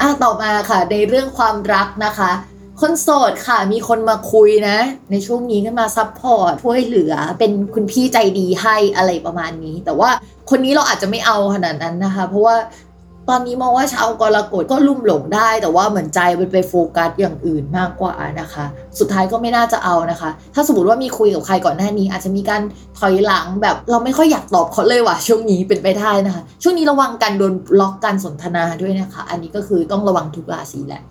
[0.00, 2.32] อะต่อมาค่ะ ในเรื่องความรักนะคะ
[2.80, 4.78] คนโสดค่ะมีคนมาคุยนะ
[5.10, 10.10] ในช่วงนี้ก็มา support ช่วยเหลือเป็นคุณพี่ใจดีให้อะไรประมาณนี้ แต่ว่า
[10.50, 12.56] คนนี้เราอาจจะไม่เอาขนาดนั้นนะคะ เพราะว่า
[13.30, 18.64] ตอนนี้มองว่าชาวกรกฎก็ลุ่มหลงได้ แต่ว่าเหมือนใจมันไปโฟกัสอย่างอื่นมากกว่านะคะ
[18.98, 22.62] สุดท้ายก็ไม่น่าจะเอานะคะ ถ้าสมมติว่ามีคุยกับใครก่อนหน้านี้ อาจจะมีการ
[22.98, 31.02] ถอยหลังแบบเราไม่ค่อยอยากตอบเขาเลยว่ะช่วงนี้เป็นไปได้นะคะ ช่วงนี้ระวังการโดนล็อกการสนทนาด้วยนะคะ อันนี้ก็คือต้องระวังทุกราศีแหละ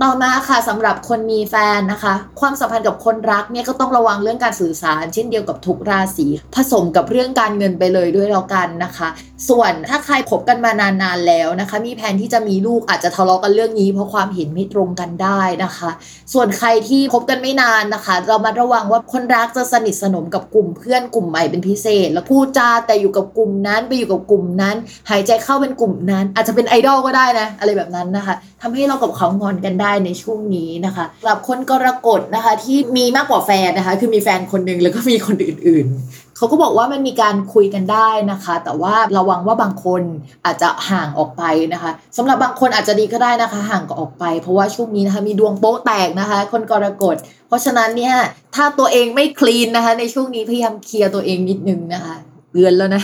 [0.00, 9.08] ต่อมาค่ะสำหรับคนมีแฟนนะคะ ความสัมพันธ์กับคนรักเนี่ยก็ต้องระวังเรื่องการสื่อสาร เช่นเดียวกับทุกราศีผสมกับเรื่องการเงินไปเลยด้วยแล้วกันนะคะ
[9.48, 15.90] ส่วนถ้าใครคบกันมานานๆแล้วนะคะ มีแผนที่จะมีลูกอาจจะทะเลาะกันเรื่องนี้ เพราะความเห็นไม่ตรงกันได้นะคะ
[16.32, 24.76] ส่วนใครที่คบกันไม่นานนะคะ เรามาระวังว่าคนรักจะสนิทสนมกับกลุ่มเพื่อนกลุ่มใหม่เป็นพิเศษ แล้วพูดจาแต่อยู่กับกลุ่มนั้นไปอยู่กับกลุ่มนั้น
[25.10, 40.02] หายใจเข้าเป็นกลุ่มนั้น อาจจะเป็นไอดอลก็ได้นะอะไรแบบนั้นนะคะทำให้เรากับเขางอนกันได้ในช่วงนี้นะคะสำหรับคนกรกฎนะคะที่มีมากกว่าแฟนนะคะคือมีแฟนคนหนึ่งแล้วก็มีคนอื่นๆ เขาก็บอกว่ามันมีการคุยกันได้นะคะ แต่ว่าระวังว่าบางคน
[40.44, 41.42] อาจจะห่างออกไป
[41.72, 47.16] นะคะสำหรับบางคนอาจจะดีก็ได้นะคะ ห่างก็ออกไป เพราะว่าช่วงนี้นะคะมีดวงโป๊ะแตกนะคะ คนกรกฎ
[47.48, 48.14] เพราะฉะนั้นเนี่ย
[48.54, 52.14] ถ้าตัวเองไม่คลีนนะคะ ในช่วงนี้พยายามเคลียร์ตัวเองนิดนึงนะคะ
[52.52, 53.02] เตือนแล้วนะ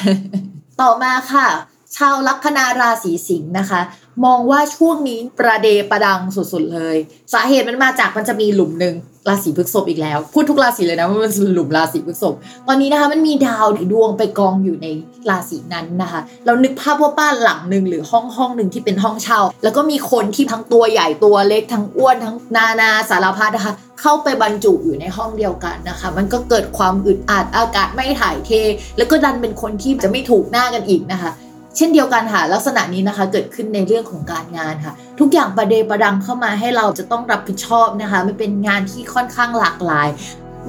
[0.80, 1.48] ต่อมาค่ะ
[1.96, 3.80] ชาวลัคนาราศีสิงห์นะคะ
[4.24, 6.96] มองว่าช่วงนี้ประเดประดังสุดๆเลย
[7.32, 8.96] สาเหตุมันมาจากมันจะมีหลุมหนึ่ง
[9.28, 12.34] ราศีพฤษภอีกแล้ว พูดทุกราศีเลยนะว่ามันเป็นหลุมราศีพฤษภ
[12.66, 14.86] ตอนนี้นะคะมันมีดาวดวงไปกองอยู่ใน
[15.30, 28.50] ราศีนั้นนะคะ เรานึกภาพว่าบ้านหลังหนึ่งหรือห้องห้องหนึ่งที่เป็นห้องเช่า แล้วก็มีคนที่ทั้งตัวใหญ่ตัวเล็กทั้งอ้วนทั้งนานาสารพัดนะคะ เข้าไปบรรจุอยู่ในห้องเดียวกันนะคะ มันก็เกิดความอึดอัดอากาศไม่ถ่ายเท
[28.96, 31.30] แล้วก็ดันเป็นคนที่จะไม่ถูกหน้ากันอีกนะคะ
[31.78, 40.08] เช่นเดียวกันค่ะลักษณะนี้นะคะเกิดขึ้นในเรื่องของการงานค่ะ ทุกอย่างประเดประดังเข้ามาให้เราจะต้องรับผิดชอบนะคะมันเป็นงานที่ค่อนข้างหลากหลาย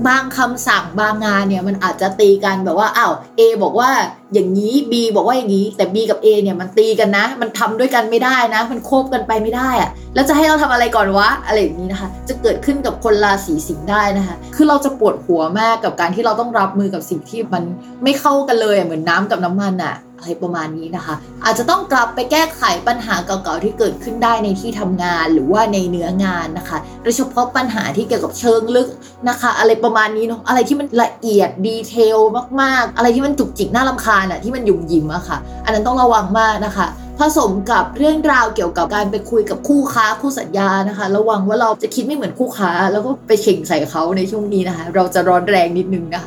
[0.08, 3.92] บางคำสั่งบางงานเนี่ยมันอาจจะตีกันแบบว่าอ้าว A บอกว่า
[4.34, 17.64] อย่างนี้ B บอกว่าอย่างนี้ แต่ B กับ A เนี่ยมันตีกันนะ มันทำด้วยกันไม่ได้นะ มันโคบกันไปไม่ได้อะแล้วจะให้เราทำอะไรก่อนวะอะไรอย่างนี้นะคะ จะเกิดขึ้นกับคนราศีสิงห์ได้นะคะ คือเราจะปวดหัวมากกับการที่เราต้องรับมือกับสิ่งที่มัน
[18.04, 28.90] ไม่เข้ากันเลยเหมือนน้ำกับน้ำมันอะ อะไรประมาณนี้นะคะ อาจจะต้องกลับไปแก้ไขปัญหาเก่าๆที่เกิดขึ้นได้ในที่ทำงานหรือว่าในเนื้องานนะคะโดยเฉพาะปัญหาที่เกี่ยวกับเชิงลึก
[29.30, 32.18] นะคะ อะไรประมาณนี้เนาะอะไรที่มันละเอียดดีเทล
[32.62, 36.88] มากๆ อะไรที่มันจุกจิกน่าลำคาญอะที่มันยุ่มยิ้มอะค่ะ อันนั้นต้องระวังมากนะคะ
[37.20, 46.24] ผสมกับเรื่องราวเกี่ยวกับการไปคุยกับคู่ค้าคู่สัญญานะคะ ระวังว่าเราจะคิดไม่เหมือนคู่ค้า แล้วก็ไปเข่งใส่เขาในช่วงนี้นะคะ เราจะร้อนแรงนิดนึงนะ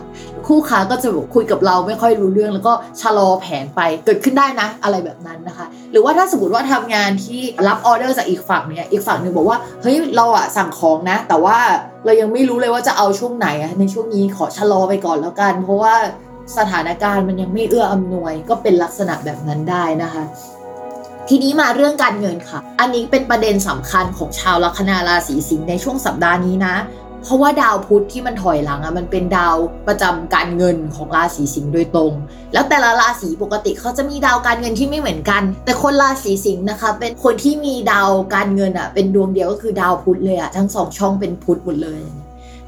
[0.49, 11.59] คู่ค้าก็จะคุยกับเราไม่ค่อยรู้เรื่อง แล้วก็ชะลอแผนไปเกิดขึ้นได้นะ อะไรแบบนั้นนะคะ หรือว่าถ้าสมมติว่าทำงานที่รับออเดอร์จากอีกฝั่งเนี่ยอีกฝั่งหนึ่งบอกว่าเฮ้ยเราอะสั่งของนะ แต่ว่า
[12.05, 15.95] เรายังไม่รู้เลยว่าจะเอาช่วงไหนอะในช่วงนี้ขอชะลอไปก่อนแล้วกัน เพราะว่า
[16.59, 20.25] สถานการณ์มันยังไม่เอื้ออำนวย ก็เป็นลักษณะแบบนั้นได้นะคะ
[21.29, 26.75] ทีนี้มาเรื่องการเงินค่ะ อันนี้เป็นประเด็นสำคัญของชาวลัคนาราศีสิงห์ในช่วงสัปดาห์นี้นะ
[27.23, 29.57] เพราะว่าดาวพุธที่มันถอยหลังอะมันเป็นดาว
[29.89, 32.13] ประจำการเงินของราศีสิงห์โดยตรง
[32.53, 42.03] แล้วแต่ละราศีปกติเขาจะมีดาวการเงินที่ไม่เหมือนกัน แต่คนราศีสิงห์นะคะ เป็นคนที่มีดาวการเงินอะเป็นดวงเดียวก็คือดาวพุธเลยอะทั้งสองช่องเป็นพุธหมดเลย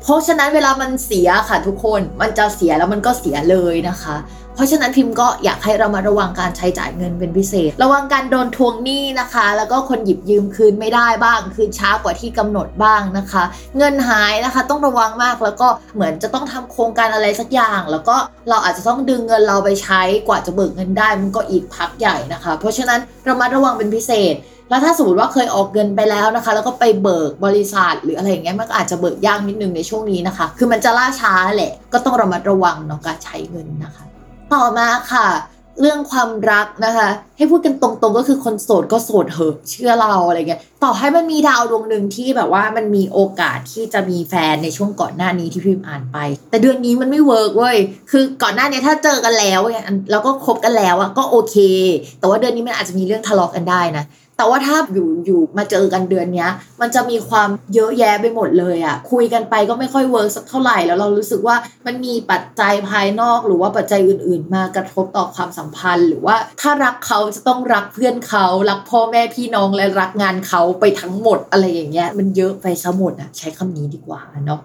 [0.02, 4.16] เพราะฉะนั้นเวลามันเสียค่ะทุกคน มันจะเสียแล้วมันก็เสียเลยนะคะ
[4.54, 13.42] เพราะฉะนั้นพิมพ์ก็อยากให้เรามาระวังการใช้จ่ายเงินเป็นพิเศษ ระวังการโดนทวงหนี้นะคะ แล้วก็คนหยิบยืมคืนไม่ได้บ้าง คืนช้ากว่าที่กำหนดบ้างนะคะ
[13.78, 18.16] เงินหายนะคะ ต้องระวังมากแล้วก็เหมือนจะต้องทำโครงการอะไรสักอย่าง แล้วก็
[18.48, 24.34] เราอาจจะต้องดึงเงินเราไปใช้กว่าจะเบิกเงินได้มันก็อีกพักใหญ่นะคะ เพราะฉะนั้นเรามาระวังเป็นพิเศษ
[24.70, 34.04] แล้วถ้าสมมติว่าเคยออกเงินไปแล้วนะคะ แล้วก็ไปเบิกบริษัทหรืออะไรอย่างเงี้ยมันก็อาจจะเบิกยากนิดนึงในช่วงนี้นะคะ คือมันจะล่าช้าแหละ ก็ต้องระมัดระวังเนาะการใช้เงินนะคะ
[34.54, 35.28] ต่อมาค่ะ
[35.80, 46.18] เรื่องความรักนะคะ ให้พูดกันตรงๆก็คือคนโสดก็โสดเหอะเชื่อเราอะไรเงี้ยต่อให้มันมีดาวดวงหนึ่งที่แบบว่ามันมีโอกาสที่จะมีแฟนในช่วงก่อนหน้านี้ที่พิมพ์อ่านไป
[46.50, 47.76] แต่เดือนนี้มันไม่ work เว้ย
[48.10, 51.56] คือก่อนหน้านี้ถ้าเจอกันแล้วเนี่ยแล้วก็คบกันแล้วอะก็โอเค
[52.18, 54.04] แต่ว่าเดือนนี้มันอาจจะมีเรื่องทะเลาะกันได้นะ
[54.36, 74.60] แต่ว่าถ้าอยู่อยู่มาเจอกันเดือนเนี้ย มันจะมีความเยอะแยะไปหมดเลยอะคุยกันไปก็ไม่ค่อย work สักเท่าไหร่แล้วเรารู้สึกว่ามันมีปัจจัยภายนอกหรือว่าปัจจัยอื่น ๆ มากระทบต่อความสัมพันธ์ หรือว่าถ้ารักเขาจะต้องรักเพื่อนเขา รักพ่อแม่พี่น้องและรักงานเขาไปทั้งหมดอะไรอย่างเงี้ย มันเยอะไปซะหมดอะใช้คำนี้ดีกว่าเนาะ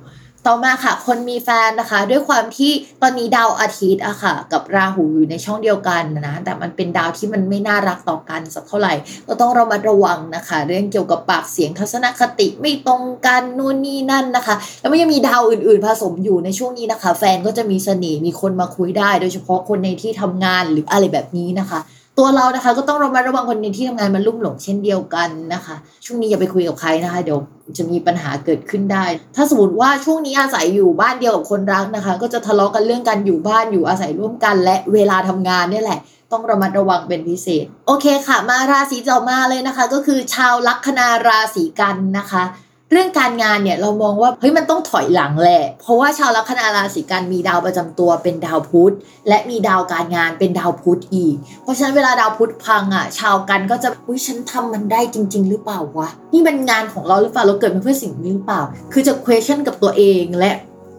[0.51, 8.93] ต่อมาค่ะ คนมีแฟนนะคะ ด้วยความที่ตอนนี้ดาวอาทิตย์อะค่ะ กับราหูอยู่ในช่องเดียวกันนะแต่มันเป็นดาวที่มันไม่น่ารักต่อกันสักเท่าไหร่
[9.27, 21.79] ก็ต้องระมัดระวังนะคะ เรื่องเกี่ยวกับปากเสียงทัศนคติไม่ตรงกันนู่นนี่นั่นนะคะ แล้วมันยังมีดาวอื่น ๆ ผสมอยู่ในช่วงนี้นะคะ แฟนก็จะมีเสน่ห์มีคนมาคุยได้ โดยเฉพาะคนในที่ทำงานหรืออะไรแบบนี้นะคะ
[22.19, 27.39] ตัวเรานะคะ ก็ต้องระมัดระวังคนในที่ทำงานมันลุ่มหลงเช่นเดียวกันนะคะ ช่วงนี้อย่าไปคุยกับใครนะคะ เดี๋ยว
[27.77, 29.05] จะมีปัญหาเกิดขึ้นได้
[29.36, 35.99] ถ้าสมมติว่าช่วงนี้อาศัยอยู่บ้านเดียวกับคนรักนะคะ ก็จะทะเลาะกันเรื่องการอยู่บ้านอยู่อาศัยร่วมกัน และเวลาทำงานนี่แหละ
[36.32, 42.43] ต้องระมัดระวังเป็นพิเศษ โอเคค่ะ มาราศีต่อมาเลยนะคะ ก็คือชาวลัคนาราศีกันนะคะ
[42.91, 48.93] เรื่องการงานเนี่ยเรามองว่าเฮ้ยมันต้องถอยหลังแหละ เพราะว่าชาวลัคนาราศีกันมีดาวประจำตัวเป็นดาวพุธ
[49.28, 58.62] และมีดาวการงานเป็นดาวพุธอีก เพราะฉะนั้นเวลาดาวพุธพังอะ ชาวกันก็จะอุ้ยฉันทำมันได้จริง ๆ หรือเปล่าวะนี่เป็นงานของเราหรือเปล่าเราเกิดมาเพื่อสิ่งนี้หรือเปล่า
[58.93, 60.52] คือจะ question กับตัวเองและ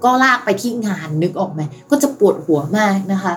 [0.05, 3.35] ก็ลากไปที่งานนึกออกไหมก็จะปวดหัวมากนะคะ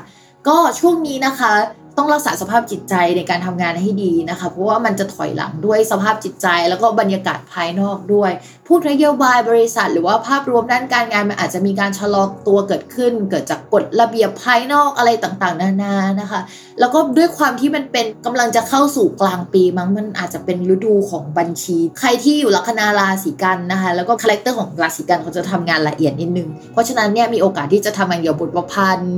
[0.48, 1.52] ก็ช่วงนี้นะคะ
[1.98, 8.32] ต้องรักษาสภาพจิตใจในการทำงานให้ดีนะคะ เพราะว่ามันจะถอยหลังด้วยสภาพจิตใจ แล้วก็บรรยากาศภายนอกด้วย
[8.68, 16.42] พูดนโยบายบริษัท หรือว่าภาพรวมด้านการงานมันอาจจะมีการชะลอตัวเกิดขึ้น เกิดจากกฎระเบียบภายนอกอะไรต่างๆ นานานะคะ
[16.80, 29.18] แล้วก็ด้วยความที่มันเป็นกำลังจะเข้าสู่กลางปีมั้งมันอาจจะเป็นฤดูของบัญชี ใครที่อยู่ลัคนาราศีกันย์นะคะ แล้วก็ character ของราศีกันย์เขาจะทำงานละเอียดนิดนึงเพราะฉะนั้นเนี่ยมีโอกาสที่จะทำงานเกี่ยวกับบทประพันธ์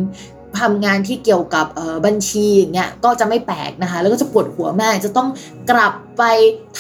[0.62, 1.66] ทำงานที่เกี่ยวกับ
[2.06, 5.30] บัญชีอย่างเงี้ยก็จะไม่แปลกนะคะ แล้วก็จะปวดหัวมากจะต้อง
[5.72, 6.24] กลับไป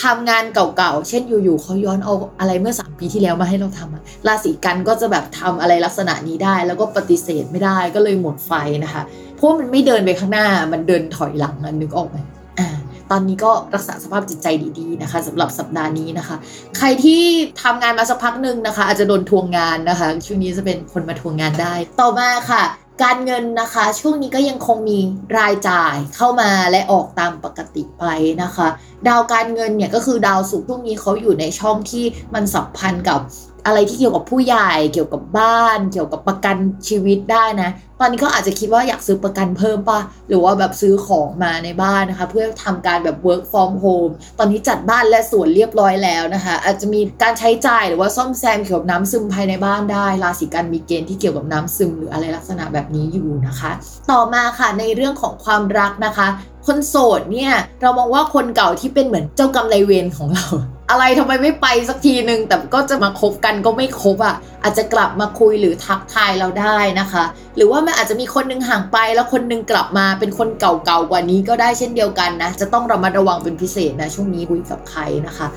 [0.04, 8.52] ทำงานเก่าๆ เช่นอยู่ๆเขาย้อนเอาอะไรเมื่อ3ปีที่แล้วมาให้เราทำราศีกันย์ก็จะแบบทำอะไรลักษณะนี้ได้ แล้วก็ปฏิเสธไม่ได้ก็เลยหมดไฟ
[8.84, 9.04] นะคะ
[9.36, 12.18] เพราะมันไม่เดินไปข้างหน้ามันเดินถอยหลังนึกออกไหม
[12.60, 12.70] อ่า
[13.12, 14.48] ตอนนี้ก็รักษาสภาพจิตใจ
[14.80, 16.36] ดีๆนะคะสำหรับสัปดาห์นี้นะคะ
[16.78, 17.22] ใครที่
[17.64, 22.64] ทำงานมาสักพักหนึ่งนะคะ อาจจะโดนทวงงานนะคะช่วงนี้จะเป็นคนมาทวงงานได้ ต่อมาค่ะ
[23.04, 25.00] การเงินนะคะ ช่วงนี้ก็ยังคงมี
[25.38, 28.04] รายจ่ายเข้ามาและออกตามปกติไป
[28.44, 28.68] นะคะ
[29.08, 33.20] ดาวการเงินเนี่ยก็คือดาวศุกร์ช่วงนี้เขาอยู่ในช่องที่มันสัมพันธ์กับ
[33.66, 53.72] อะไรที่เกี่ยวกับผู้ใหญ่เกี่ยวกับบ้าน เกี่ยวกับประกันชีวิตได้นะ ตอนนี้ก็อาจจะคิดว่าอยากซื้อประกันเพิ่มป่ะหรือว่าแบบซื้อของมาในบ้านนะคะ เพื่อทำการแบบ work from home ตอนนี้จัดบ้านและสวนเรียบร้อยแล้วนะคะ อาจจะมีการใช้จ่ายหรือว่าซ่อมแซมเกี่ยวกับน้ำซึมภายในบ้านได้ราศีกันมีเกณฑ์ที่เกี่ยวกับน้ำซึมหรืออะไรลักษณะแบบนี้อยู่นะคะ
[54.12, 56.28] ต่อมาค่ะในเรื่องของความรักนะคะ
[56.66, 60.46] คนโสดเนี่ยเรามองว่าคนเก่าที่เป็นเหมือนเจ้ากรรมนายเวรของเรา
[60.90, 67.24] อะไรทำไมไม่ไปสักทีนึงแต่ก็จะมาคบกันก็ไม่คบอะ อาจจะกลับมาคุยหรือทักทายเราได้นะคะ
[67.56, 75.48] หรือว่ามันอาจจะมีคนนึงห่างไปแล้วคนนึงกลับมาเป็นคนเก่าๆกว่านี้ก็ได้เช่นเดียวกันนะ จะต้องระมัดระวังเป็นพิเศษนะ ช่วงนี้คุยกับใครนะคะ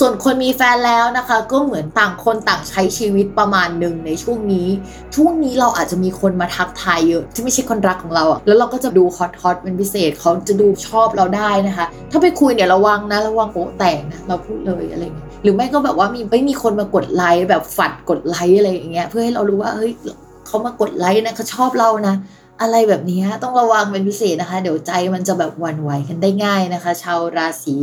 [0.00, 4.68] ส่วนคนมีแฟนแล้วนะคะ ก็เหมือนต่างคนต่างใช้ชีวิตประมาณหนึ่งในช่วงนี้
[5.16, 19.92] ช่วงนี้เราอาจจะมีคนมาทักทายเยอะ ที่ไม่ใช่คนรักของเราอะแล้วเราก็จะดูฮอตฮอตเป็นพิเศษเขาจะดูชอบเราได้นะคะ ถ้าไปคุยเนี่ยระวังนะระวังโป๊แตกนะเราพูดเลยอะไรเงี้ยหรือไม่ก็แบบว่ามีไม่มีคนมากดไลค์แบบฝัดกดไลค์อะไรอย่างเงี้ยเพื่อให้เรารู้ว่าเฮ้ย
[20.46, 22.14] เขามากดไลค์นะเขาชอบเรานะ
[22.60, 27.76] อะไรแบบนี้ต้องระวังเป็นพิเศษนะคะ เดี๋ยวใจมันจะแบบวั่นไหวกันได้ง่ายนะคะ ชาวราศี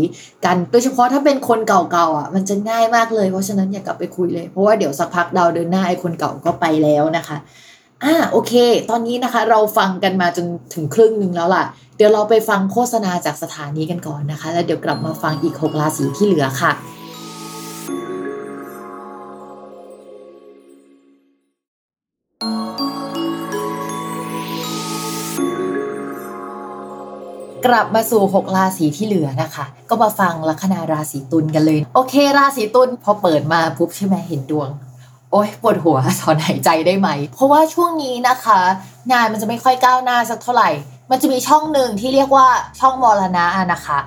[0.45, 7.37] กันโดยเฉพาะถ้าเป็นคนเก่าๆอะมันจะง่ายมากเลยเพราะฉะนั้นอย่ากลับไปคุยเลย เพราะว่าเดี๋ยวสักพักดาวเดินหน้าไอ้คนเก่าก็ไปแล้วนะคะ
[8.03, 8.53] อ่าโอเค
[8.89, 11.63] ตอนนี้นะคะ เราฟังกันมาจนถึงครึ่งหนึ่งแล้วล่ะ
[11.97, 16.71] เดี๋ยวเราไปฟังโฆษณาจากสถานีกันก่อนนะคะ แล้วเดี๋ยวกลับมาฟังอีก 6 ราศีที่เหลือค่ะ
[27.65, 34.69] กลับมาสู่ 6 ราศีที่เหลือนะคะ ก็มาฟังลัคนาราศีตุลกันเลย โอเค ราศีตุลพอเปิดมาปุ๊บใช่ไหมเห็นดวง
[35.31, 38.59] โอ๊ยปวดหัวถอนหายใจได้ไหม เพราะว่าช่วงนี้นะคะ
[39.11, 40.69] งานมันจะไม่ค่อยก้าวหน้าสักเท่าไหร่
[41.11, 42.47] มันจะมีช่องหนึ่งที่เรียกว่า
[42.79, 43.97] ช่องมรณะนะคะ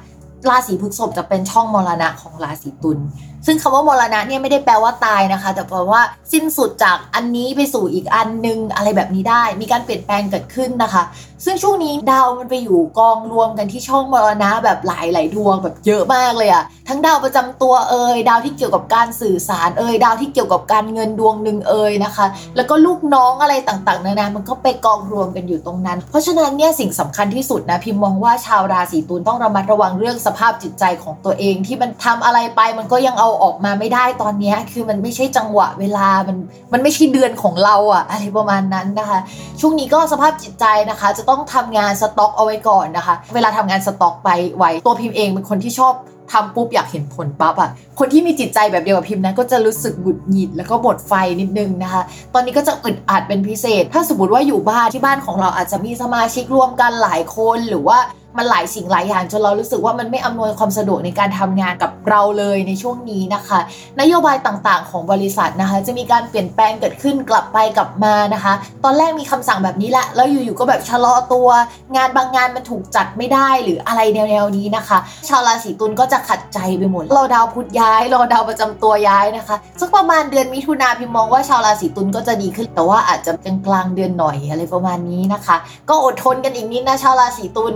[0.49, 2.99] ราศีพฤษภจะเป็นช่องมรณะของราศีตุล
[3.47, 6.01] ซึ่งคำว่ามรณะเนี่ยไม่ได้แปลว่าตายนะคะ แต่แปลว่า
[6.33, 11.03] สิ้นสุดจากอันนี้ไปสู่อีกอันนึงอะไรแบบนี้ได้ มีการเปลี่ยนแปลงเกิดขึ้นนะคะ
[11.45, 36.37] ซึ่งช่วงนี้ดาวมันไปอยู่กองรวมกันที่ช่องมรณะแบบหลายหลายดวงแบบเยอะมากเลยอะทั้งดาวประจำตัวเอ่ยดาวที่เกี่ยวกับการสื่อสารเอ่ยดาวที่เกี่ยวกับการเงินดวงหนึ่งเอ่ยนะคะ แล้วก็ลูกน้องอะไรต่างๆนานามันก็ไปกองรวมกันอยู่ตรงนั้น เพราะฉะนั้นเนี่ยสิ่งสำคัญที่สุดนะพิมมองว่าชาวราศีตุลต้องระมัดระวังเรื่องสภาพจิตใจของตัวเองที่มันทำอะไรไปมันก็ยังเอาออกมาไม่ได้ตอนนี้คือมันไม่ใช่จังหวะเวลามัน
[36.73, 39.19] มันไม่ใช่เดือนของเราอะอะไรประมาณนั้นนะคะ
[39.61, 45.95] ช่วงนี้ก็สภาพจิตใจนะคะ จะต้องทำงานสต็อกเอาไว้ก่อนนะคะ เวลาทำงานสต็อกไปไว้ตัวพิมพ์เองเป็นคนที่ชอบ
[46.33, 52.03] ทำปุ๊บอยากเห็นผลปั๊บอะคนที่มีจิตใจแบบเดียวกับพิมพ์นะก็จะรู้สึกหงุดหงิดแล้วก็หมดไฟนิดนึงนะคะ
[52.35, 57.99] ตอนนี้ก็จะอึดอัดเป็นพิเศษ ถ้าสมมติว่าอยู่บ้านที่บ้านของเราอาจจะมีสมาชิกร่วมกันหลายคนหรือว่า
[58.39, 63.59] มันหลายสิ่งหลายอย่างจนเรารู้สึกว่ามันไม่อำนวยความสะดวกในการทำงานกับเราเลยในช่วงนี้นะคะ
[64.01, 68.53] นโยบายต่างๆ ของบริษัทนะคะ จะมีการเปลี่ยนแปลงเกิดขึ้นกลับไปกลับมานะคะ
[68.85, 71.49] ตอนแรกมีคำสั่งแบบนี้แหละแล้วอยู่ๆก็แบบชะลอตัว
[71.97, 85.57] งานบางงานมันถูกจัดไม่ได้หรืออะไรแนวๆนี้นะคะ ชาวราศีตุลก็จะขัดใจไปหมดรอดาวพุธย้ายรอดาวประจำตัวย้ายนะคะสักประมาณเดือนมิถุนาพิมมองว่าชาวราศีตุลก็จะดีขึ้น แต่ว่าอาจจะเป็นกลางเดือนหน่อยอะไรประมาณนี้นะคะ
[85.89, 87.75] ก็อดทนกันอีกนิดนะชาวราศีตุล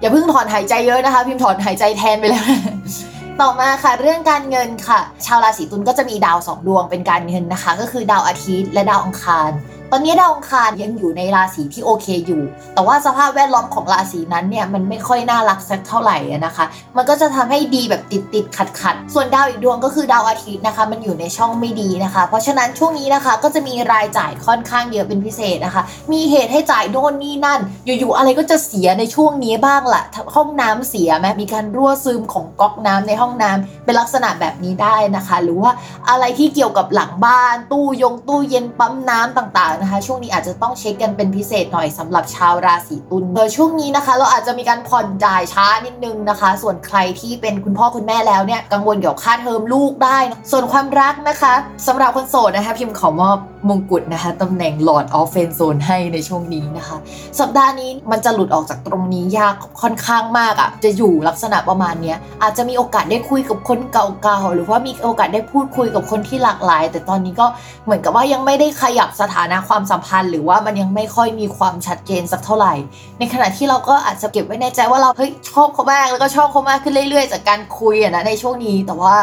[0.00, 2.44] อย่าเพิ่งถอนหายใจเยอะนะคะ พิมพ์ถอนหายใจแทนไปแล้ว
[3.40, 9.50] ต่อมาค่ะเรื่องการเงินค่ะ ชาวราศีตุลก็จะมีดาวสองดวงเป็นการเงินนะคะ ก็คือดาวอาทิตย์และดาวอังคาร
[9.92, 12.42] ตอนนี้ดาวอังคารยังอยู่ในราศีที่โอเคอยู่
[12.74, 16.64] แต่ว่าสภาพแวดล้อมของราศีนั้นเนี่ยมันไม่ค่อยน่ารักสักเท่าไหร่นะคะ
[16.96, 30.02] มันก็จะทำให้ดีแบบติดติดขัดขัดส่วนดาวอีกดวงก็คือดาวอาทิตย์นะคะ มันอยู่ในช่องไม่ดีนะคะ เพราะฉะนั้นช่วงนี้นะคะก็จะมีรายจ่ายค่อนข้างเยอะเป็นพิเศษนะคะ มีเหตุให้จ่ายโน่นนี่นั่น อยู่ๆอะไรก็จะเสียในช่วงนี้บ้างละ
[30.34, 35.70] ห้องน้ำเสียไหมมีการรั่วซึมของก๊อกน้ำในห้องน้ำเป็นลักษณะแบบนี้ได้นะคะ หรือว่า
[36.08, 50.18] อะไรที่เกี่ยวกับหลังบ้าน ตู้ยงตู้เย็นปั๊มน้ำต่างๆนะคะช่วงนี้อาจจะต้องเช็คกันเป็นพิเศษหน่อยสำหรับชาวราศีตุลโดยช่วงนี้นะคะ เราอาจจะมีการผ่อนจ่ายช้านิดนึงนะคะ ส่วนใครที่เป็นคุณพ่อคุณแม่แล้วเนี่ยกังวลเกี่ยวกับค่าเทอมลูกได้
[50.50, 51.54] ส่วนความรักนะคะ
[51.86, 56.96] สำหรับคนโสดนะคะพิมพ์ขอมอบมงกุฎนะคะตำแหน่ง Lord of f r i e n d Zone ให้ในช่วงนี้นะคะ
[57.40, 67.46] สัปดาห์นี้มันจะหลุดออกจากตรงนี้ยากค่อนข้างมากอะ่ะ จะอยู่ลักษณะประมาณนี้อาจจะมีโอกาสได้คุยกับคนเก่าๆ หรือว่ามีโอกาสได้พูดคุยกับคนที่หลากหลาย แต่ตอนนี้ก็
[67.84, 72.74] เหมือนกับว่ายังไม่ได้ขยับสถานะความสัมพันธ์ หรือว่ามันยังไม่ค่อยมีความชัดเจนสักเท่าไหร่
[73.18, 79.14] ในขณะที่เราก็อาจจะเก็บไว้ในใจว่าเราเฮ้ยชอบเขามากแล้วก็ชอบเขามากขึ้นเรื่อยๆ จากการคุยอะนะในช่วงนี้แต่ว่า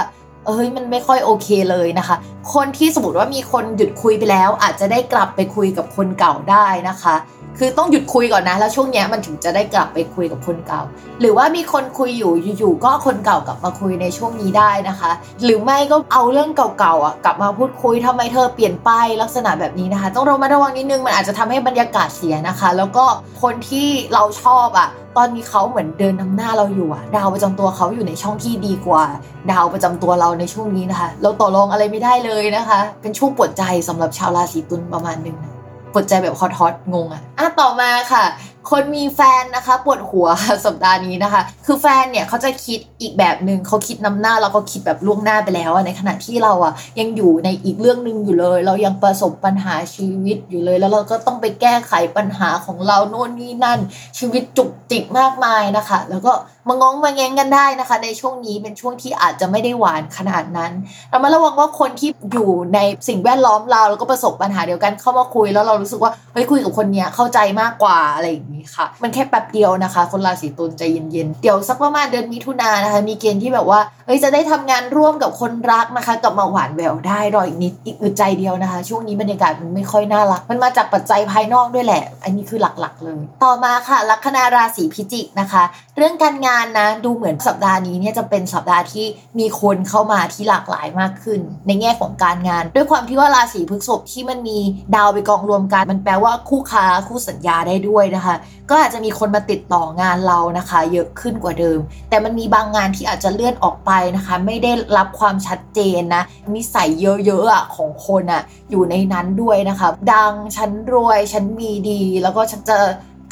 [0.47, 2.15] เอ้ยมันไม่ค่อยโอเคเลยนะคะ
[2.53, 7.15] คนที่สมมติว่ามีคนหยุดคุยไปแล้ว อาจจะได้กลับไปคุยกับคนเก่าได้นะคะ
[7.59, 10.81] คือต้องหยุดคุยก่อนนะ แล้วช่วงเนี้ยมันถึงจะได้กลับไปคุยกับคนเก่า
[11.21, 15.11] หรือว่ามีคนคุยอยู่อยู่ๆก็คนเก่ากลับมาคุยในช่วงนี้ได้นะคะ
[15.43, 18.89] หรือไม่ก็เอาเรื่องเก่าๆอะกลับมาพูดคุยทำไมเธอเปลี่ยนไป
[19.21, 23.05] ลักษณะแบบนี้นะคะ ต้องระมัดระวังนิดนึงมันอาจจะทำให้บรรยากาศเสียนะคะ แล้วก็
[23.41, 29.03] คนที่เราชอบอะตอนนี้เขาเหมือนเดินนำหน้าเราอยู่อะดาวประจำตัวเขาอยู่ในช่องที่ดีกว่า
[29.51, 35.54] ดาวประจำตัวเราในช่วงนี้นะคะ เราต่อรองอะไรไม่ได้เลยนะคะ เป็นช่วงปวดใจสำหรับชาวราศีตุลประมาณหนึงนะ
[35.95, 38.25] ปวดใจแบบคอทอดงงอะอะต่อมาค่ะ
[38.71, 40.27] คนมีแฟนนะคะ ปวดหัว
[40.65, 53.79] สัปดาห์นี้นะคะ คือแฟนเนี่ยเขาจะคิดอีกแบบหนึ่งเขาคิดนำหน้าแล้วก็คิดแบบล่วงหน้าไปแล้วอะในขณะที่เราอะยังอยู่ในอีกเรื่องหนึ่งอยู่เลย เรายังประสบปัญหาชีวิตอยู่เลย แล้วเราก็ต้องไปแก้ไขปัญหาของเราโน่นนี่นั่น
[54.19, 56.33] ชีวิตจุกจิกมากมายนะคะ แล้วก็
[56.69, 60.71] มางองมาแงงกันได้นะคะ ในช่วงนี้เป็นช่วงที่อาจจะไม่ได้หวานขนาดนั้น
[61.09, 85.63] เรามาระวังว่าคนที่อยู่ในสิ่งแวดล้อมเราแล้วก็ประสบปัญหาเดียวกันเข้ามาคุย แล้วเรารู้สึกว่าเฮ้ยคุยกับคนเนี้ยเข้าใจมากกว่าอะไรอย่างนี้ค่ะ มันแค่แป๊บเดียวนะคะ คนราศีตุลใจเย็นๆเดี๋ยวสักประมาณเดือนมิถุนายนนะคะ มีเกณฑ์ที่แบบว่าเฮ้ยจะได้ทำงานร่วมกับคนรักนะคะกลับมาหวานแววได้รออีกนิดอีกอึดใจเดียวนะคะ ช่วงนี้บรรยากาศมันไม่ค่อยน่ารัก มันมาจากปัจจัยภายนอกด้วยแหละ อันนี้คือหลักๆเลย ต่อมาค่ะลัคนาราศีพิจิกนะคะ
[85.97, 89.05] เรื่องการงานนะ ดูเหมือนสัปดาห์นี้เนี่ยจะเป็นสัปดาห์ที่
[89.39, 94.59] มีคนเข้ามาที่หลากหลายมากขึ้น ในแง่ของการงาน ด้วยความที่ว่าราศีพฤษภที่มันมี
[94.95, 98.35] ดาวไปกองรวมกัน มันแปลว่าคู่ค้าคู่สัญญาได้ด้วยนะคะ
[98.69, 101.79] ก็อาจจะมีคนมาติดต่องานเรานะคะ เยอะขึ้นกว่าเดิม
[102.09, 106.23] แต่มันมีบางงานที่อาจจะเลื่อนออกไปนะคะ ไม่ได้รับความชัดเจนนะ
[106.55, 112.77] นิสัยเยอะๆของคนอะอยู่ในนั้นด้วยนะคะ ดังฉันรวยฉันมีดี แล้วก็ฉันจะ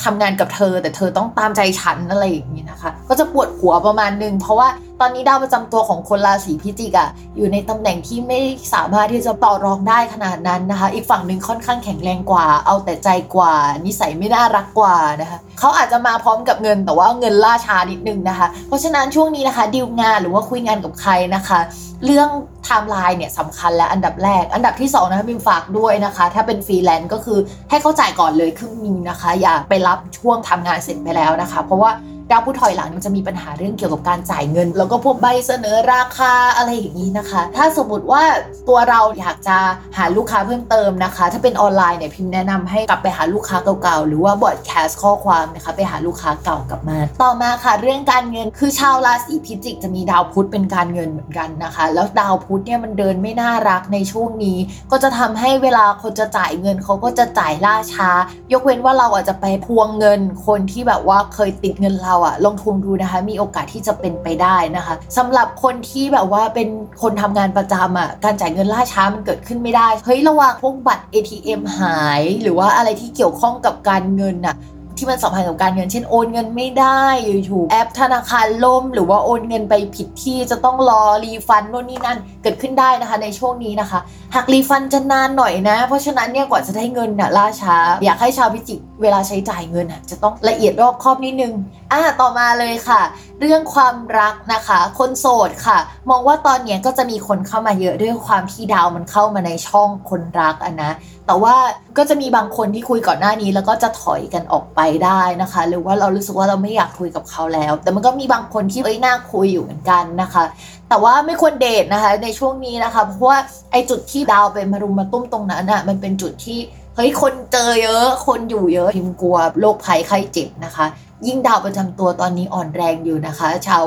[0.04, 4.68] ทำงานกับเธอ แต่เธอต้องตามใจฉันอะไรอย่างนี้นะคะ ก็จะปวดหัวประมาณนึงเพราะว่า
[5.04, 8.39] ตอนนี้ดาวประจำตัวของคนราศีพิจิกอะอยู่ในตำแหน่งที่ไม่
[8.74, 13.54] สามารถที่จะต่อรองได้ขนาดนั้นนะคะ อีกฝั่งหนึ่งค่อนข้างแข็งแรงกว่า เอาแต่ใจกว่า
[13.86, 21.60] นิสัยไม่น่ารักกว่านะคะเขาอาจจะมาพร้อมกับเงินแต่ว่าเงินล่าช้านิดนึงนะคะ เพราะฉะนั้นช่วงนี้นะคะดีลงานหรือว่าคุยงานกับใครนะคะ
[22.06, 22.30] เรื่อง
[22.64, 27.39] ไทม์ไลน์เนี่ยสำคัญและอันดับแรก อันดับที่2นะคะบิมฝากด้วยนะคะ ถ้าเป็นฟรีแลนซ์ก็คือ
[27.70, 31.91] ให้เขาจ่ายก่อนเลยครึ่งนึงนะคะ อย่าไปรับช่วงทำงานเสร็จไปแล้วนะคะ เพราะว่า
[32.32, 38.24] ดาวผู้ถอยหลังมันจะมีปัญหาเรื่องเกี่ยวกับการจ่ายเงิน แล้วก็พวกใบเสนอราคาอะไรอย่างนี้นะคะ ถ้าสมมติว่า
[38.69, 39.57] ตัวเราอยากจะ
[39.97, 54.57] หาลูกค้าเพิ่มเติมนะคะ ถ้าเป็นออนไลน์เนี่ยพิมแนะนำให้กลับไปหาลูกค้าเก่าๆ หรือว่าบอดแคสต์ข้อความนะคะไปหาลูกค้าเก่ากลับมา ต่อมาค่ะเรื่องการเงินคือชาวราศีพิจิกจะมีดาวพุธเป็นการเงินเหมือนกันนะคะ แล้วดาวพุธเนี่ยมันเดินไม่น่ารักในช่วงนี้
[54.91, 58.09] ก็จะทำให้เวลาคนจะจ่ายเงินเขาก็จะจ่ายล่าช้า
[58.53, 66.69] ยกเว้นว่าเราอาจจะไปพวงเงินคนที่แบบว่าเคยติดเงินเราอะลงทุนดูนะคะ มีโอกาสที่จะเป็นไปได้นะคะสำหรับคนที่แบบว่าเป็น
[67.01, 74.57] คนทำงานประจำอะการจ่ายเงินล่าช้ามันเกิดขึ้นไม่ได้เฮ้ยระวังพวกบัตร ATM หาย หรือว่าอะไรที่เกี่ยวข้องกับการเงินอะ
[74.97, 77.03] ที่มันสัมพันธ์กับการเงินเช่นโอนเงินไม่ได้
[77.45, 83.99] อยู่ๆแอปธนาคารล่ม หรือว่าโอนเงินไปผิดที่จะต้องรอรีฟันโน่นนี่นั่นเกิดขึ้นได้นะคะในช่วงนี้นะคะ
[84.36, 91.54] หากรีฟันจะนานหน่อยนะ เพราะฉะนั้นเนี่ยกว่าจะได้เงินน่ะล่าช้า อยากให้ชาวพิจิก เวลาใช้จ่ายเงินน่ะจะต้องละเอียดรอบคอบนิดนึง
[91.91, 93.01] อะต่อมาเลยค่ะ
[93.39, 95.78] เรื่องความรักนะคะ คนโสดค่ะ
[96.10, 100.91] มองว่าตอนเนี้ยก็จะมีคนเข้ามาเยอะด้วยความที่ดาวมันเข้ามาในช่องคนรักอะนะ
[101.28, 101.56] แต่ว่า
[101.97, 110.43] ก็จะมีบางคนที่คุยก่อนหน้านี้ แล้วก็จะถอยกันออกไปได้นะคะ หรือว่าเรารู้สึกว่าเราไม่อยากคุยกับเขาแล้ว แต่มันก็มีบางคนที่เอ้ยน่าคุยอยู่เหมือนกันนะคะ
[110.89, 113.39] แต่ว่าไม่ควรเดทนะคะในช่วงนี้นะคะ เพราะว่า
[113.72, 116.60] ไอ้จุดที่ดาวเป็นมารุมมาตุ้มตรงนั้นอะมันเป็นจุดที่
[116.96, 120.86] เฮ้ยคนเจอเยอะ คนอยู่เยอะพิมกลัวโรคภัยไข้เจ็บนะคะ
[121.28, 123.86] ยิ่งดาวประจำตัวตอนนี้อ่อนแรงอยู่นะคะ ชาว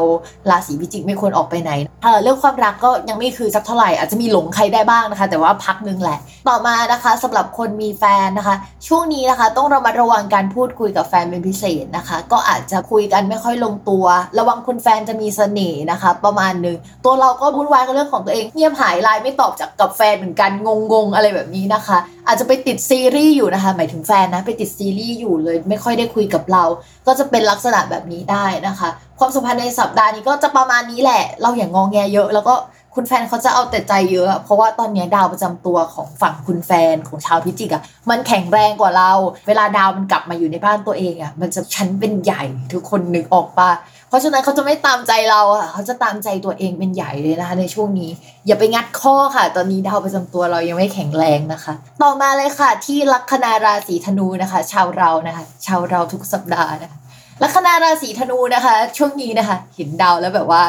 [0.50, 1.72] ราศีพิจิกไม่ควรออกไปไหน
[2.02, 6.18] เออเรื่องความรักก็ยังไม่คือสักเท่าไหร่อาจจะมีหลงใครได้บ้างนะคะ แต่ว่าพักนึงแหละ
[6.48, 8.54] ต่อมานะคะสำหรับคนมีแฟนนะคะ
[8.86, 14.04] ช่วงนี้นะคะต้องระมัดระวังการพูดคุยกับแฟนเป็นพิเศษนะคะ ก็อาจจะคุยกันไม่ค่อยลงตัว
[14.38, 20.50] ระวังคุณแฟนจะมีเสน่ห์นะคะ ประมาณนึงตัวเราก็วุ่นวายกับเรื่องของตัวเองเงียบหายไลน์ไม่ตอบจากกับแฟนเหมือนกัน
[20.92, 26.64] งงๆอะไรแบบนี้นะคะ อาจจะไปติดซีรีส์อยู่นะคะ หมายถึงแฟนนะไปติดซีรีส์อยู่เลย ไม่ค่อยได้คุยกับเรา
[27.06, 28.88] ก็จะเป็นลักษณะแบบนี้ได้นะคะ
[29.18, 32.54] ความสัมพันธ์ในสัปดาห์นี้ก็จะประมาณนี้แหละ เราอย่างงองแงเยอะ แล้วก็
[32.94, 39.12] คุณแฟนเขาจะเอาแต่ใจเยอะ เพราะว่าตอนนี้ดาวประจำตัวของฝั่งคุณแฟนของชาวพิจิกอะมันแข็งแรงกว่าเรา
[39.46, 42.42] เวลาดาวมันกลับมาอยู่ในบ้านตัวเองอะมันจะชั้นเป็นใหญ่
[42.72, 43.70] ทุกคนนึกออกปะ
[44.08, 48.10] เพราะฉะนั้นเขาจะไม่ตามใจเราอะเขาจะตามใจตัวเองเป็นใหญ่เลยนะคะในช่วงนี้
[48.46, 56.98] อย่าไปงัดข้อค่ะ ตอนนี้ดาวประจำตัวเรายังไม่แข็งแรงนะคะ ต่อมาเลยค่ะ ที่ลัคนาราศีธนูนะคะ ชาวเรานะคะ ชาวเราทุกสัปดาห์นะคะ
[57.42, 60.62] ลัคนาราศีธนูนะคะ ช่วงนี้นะคะเห็นดาวแล้วแบบว่า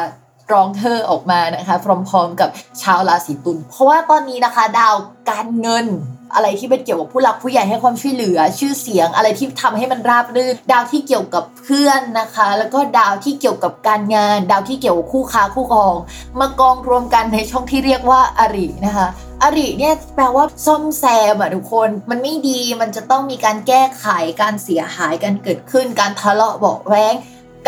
[0.52, 2.48] ร้องเธอออกมานะคะพร้อมๆกับ
[2.82, 4.94] ชาวราศีตุลเพราะว่าตอนนี้นะคะ ดาว
[5.30, 5.86] การเงิน
[6.34, 15.96] อะไรที่เป็นเกี่ยวกับผู้หลักผู้ใหญ่ให้ความช่วยเหลือ ชื่อเสียงอะไรที่ทำให้มันราบรื่น ดาวที่เกี่ยวกับเพื่อนนะคะ แล้วก็ดาวที่เกี่ยวกับการงาน ดาวที่เกี่ยวกับคู่ค้าคู่ครอง
[16.40, 19.08] มากองรวมกันในช่องที่เรียกว่าอรินะคะ
[19.42, 24.06] อริเนี่ยแปลว่าซ่อมแซมอะทุกคนมันไม่ดีมันจะต้องมีการแก้ไข
[24.42, 27.14] การเสียหายการเกิดขึ้น การทะเลาะเบาแว้ง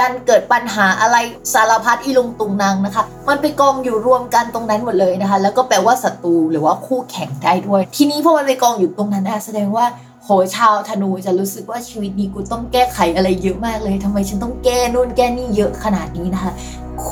[0.00, 1.16] การเกิดปัญหาอะไร
[1.54, 9.84] สารพัดอีลุงตุงนางนะคะ มันไปกองอยู่รวมกันตรงนั้นหมดเลยนะคะ แล้วก็แปลว่าศัตรูหรือว่าคู่แข่งได้ด้วย ทีนี้พอมันไปกองอยู่ตรงนั้นนะแสดงว่า
[10.30, 16.52] หชาวธนูจะรู้สึกว่าชีวิตนี้กูต้องแก้ไขอะไรเยอะมากเลยทำไมฉันต้องแก้นู่นแก้นี่เยอะขนาดนี้นะคะ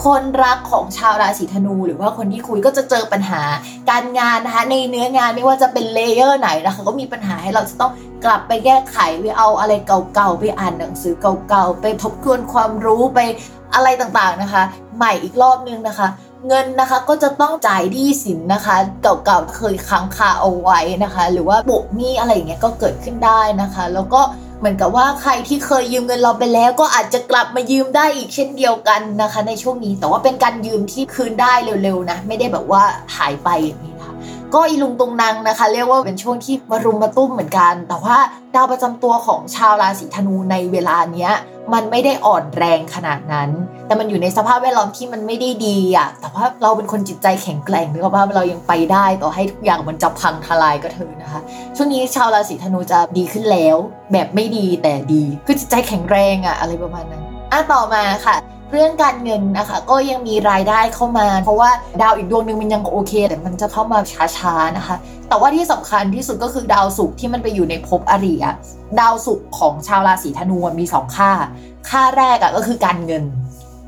[0.02, 3.42] คนรักของชาวราศีธนู หรือว่าคนที่คุยก็จะเจอปัญหา
[3.90, 7.92] การงานนะคะในเนื้องานไม่ว่าจะเป็นเลเยอร์ไหนนะคะก็มีปัญหาให้เราจะต้อง
[8.24, 9.72] กลับไปแก้ไขไปเอาอะไร
[10.14, 11.14] เก่าๆไปอ่านหนังสือ
[11.48, 13.18] เก่าๆไปทบทวนความรู้ไป
[13.74, 14.62] อะไรต่างๆนะคะ
[14.96, 16.08] ใหม่อีกรอบนึงนะคะ
[16.46, 24.20] เงินนะคะก็จะต้องจ่ายที่สินนะคะ เก่าๆเคยค้างคาเอาไว้นะคะ หรือว่าโบกหนี้อะไรอย่างเงี้ยก็เกิดขึ้นได้นะคะ แล้วก็
[24.58, 32.82] เหมือนกับว่าใครที่เคยยืมเงินเราไปแล้วก็อาจจะกลับมายืมได้อีกเช่นเดียวกันนะคะ ในช่วงนี้แต่ว่าเป็นการยืมที่คืนได้เร็วๆนะ ไม่ได้แบบว่า
[33.16, 34.14] หายไปอย่างนี้นะคะ
[34.54, 38.16] ก็อีลุงตุงนางนะคะ เรียกว่าเป็นช่วงที่มารุมมาตุ้มเหมือนกัน แต่ว่า
[38.54, 41.32] ดาวประจำตัวของชาวราศีธนูในเวลาเนี้ย
[41.72, 43.50] มันไม่ได้อ่อนแรงขนาดนั้น
[43.86, 51.40] แต่มันอยู่ในสภาพแวดล้อมที่มันไม่ได้ดีอะแต่ว่าเราเป็นคนจิตใจแข็งแกร่งนึกว่าเรายังไปได้ต่อให้ทุกอย่างมันจะพังทลายก็เถอะนะคะ
[51.76, 53.76] ช่วงนี้ชาวราศีธนูจะดีขึ้นแล้ว
[54.12, 57.22] แบบไม่ดีแต่ดี คือจิตใจแข็งแรงอะอะไรประมาณนั้น
[57.52, 58.36] อะต่อมาค่ะ
[58.72, 61.70] เรื่องการเงินนะคะ ก็ยังมีรายได้เข้ามา เพราะว่า
[62.02, 63.98] ดาวอีกดวงหนึ่งมันยังโอเค แต่มันจะเข้ามา
[64.36, 64.96] ช้าๆนะคะ
[65.28, 68.54] แต่ว่าที่สำคัญที่สุดก็คือดาวศุกร์ที่มันไปอยู่ในภพอริอะ
[69.00, 71.30] ดาวศุกร์ของชาวราศีธนูมีสองค่า
[71.90, 73.24] ค่าแรกอะก็คือการเงิน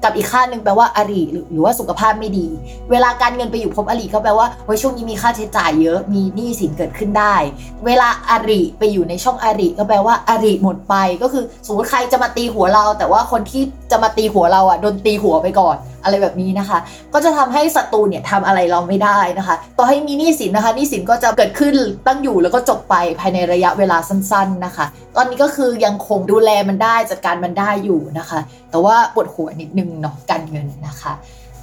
[0.05, 2.47] กับอีกค่าหนึ่งแปลว่าอริหรือหรือว่าสุขภาพไม่ดี
[2.91, 7.35] เวลาการเงินไปอยู่ภพอริก็แปลว่าเฮ้ยช่วงนี้มีค่าใช้จ่ายเยอะมีหนี้สินเกิดขึ้นได้
[7.87, 16.79] เวลาอริไปอยู่ในช่องอริก็แปลว่าอริหมดไป ก็คือสมมติใครจะมาตีหัวเรา แต่ว่าคนที่จะมาตีหัวเราอะโดนตีหัวไปก่อนอะไรแบบนี้นะคะ
[17.13, 21.75] ก็จะทำให้ศัตรูเนี่ยทำอะไรเราไม่ได้นะคะ ต่อให้มีหนี้สินนะคะหนี้สินก็จะเกิดขึ้น
[22.07, 24.87] ตั้งอยู่แล้วก็จบไปภายในระยะเวลาสั้น ๆนะคะ
[25.17, 28.41] ตอนนี้ก็คือยังคงดูแลมันได้จัดการมันได้อยู่นะคะ
[28.71, 31.13] แต่ว่าปวดหัวนิดนึงเนาะการเงินนะคะ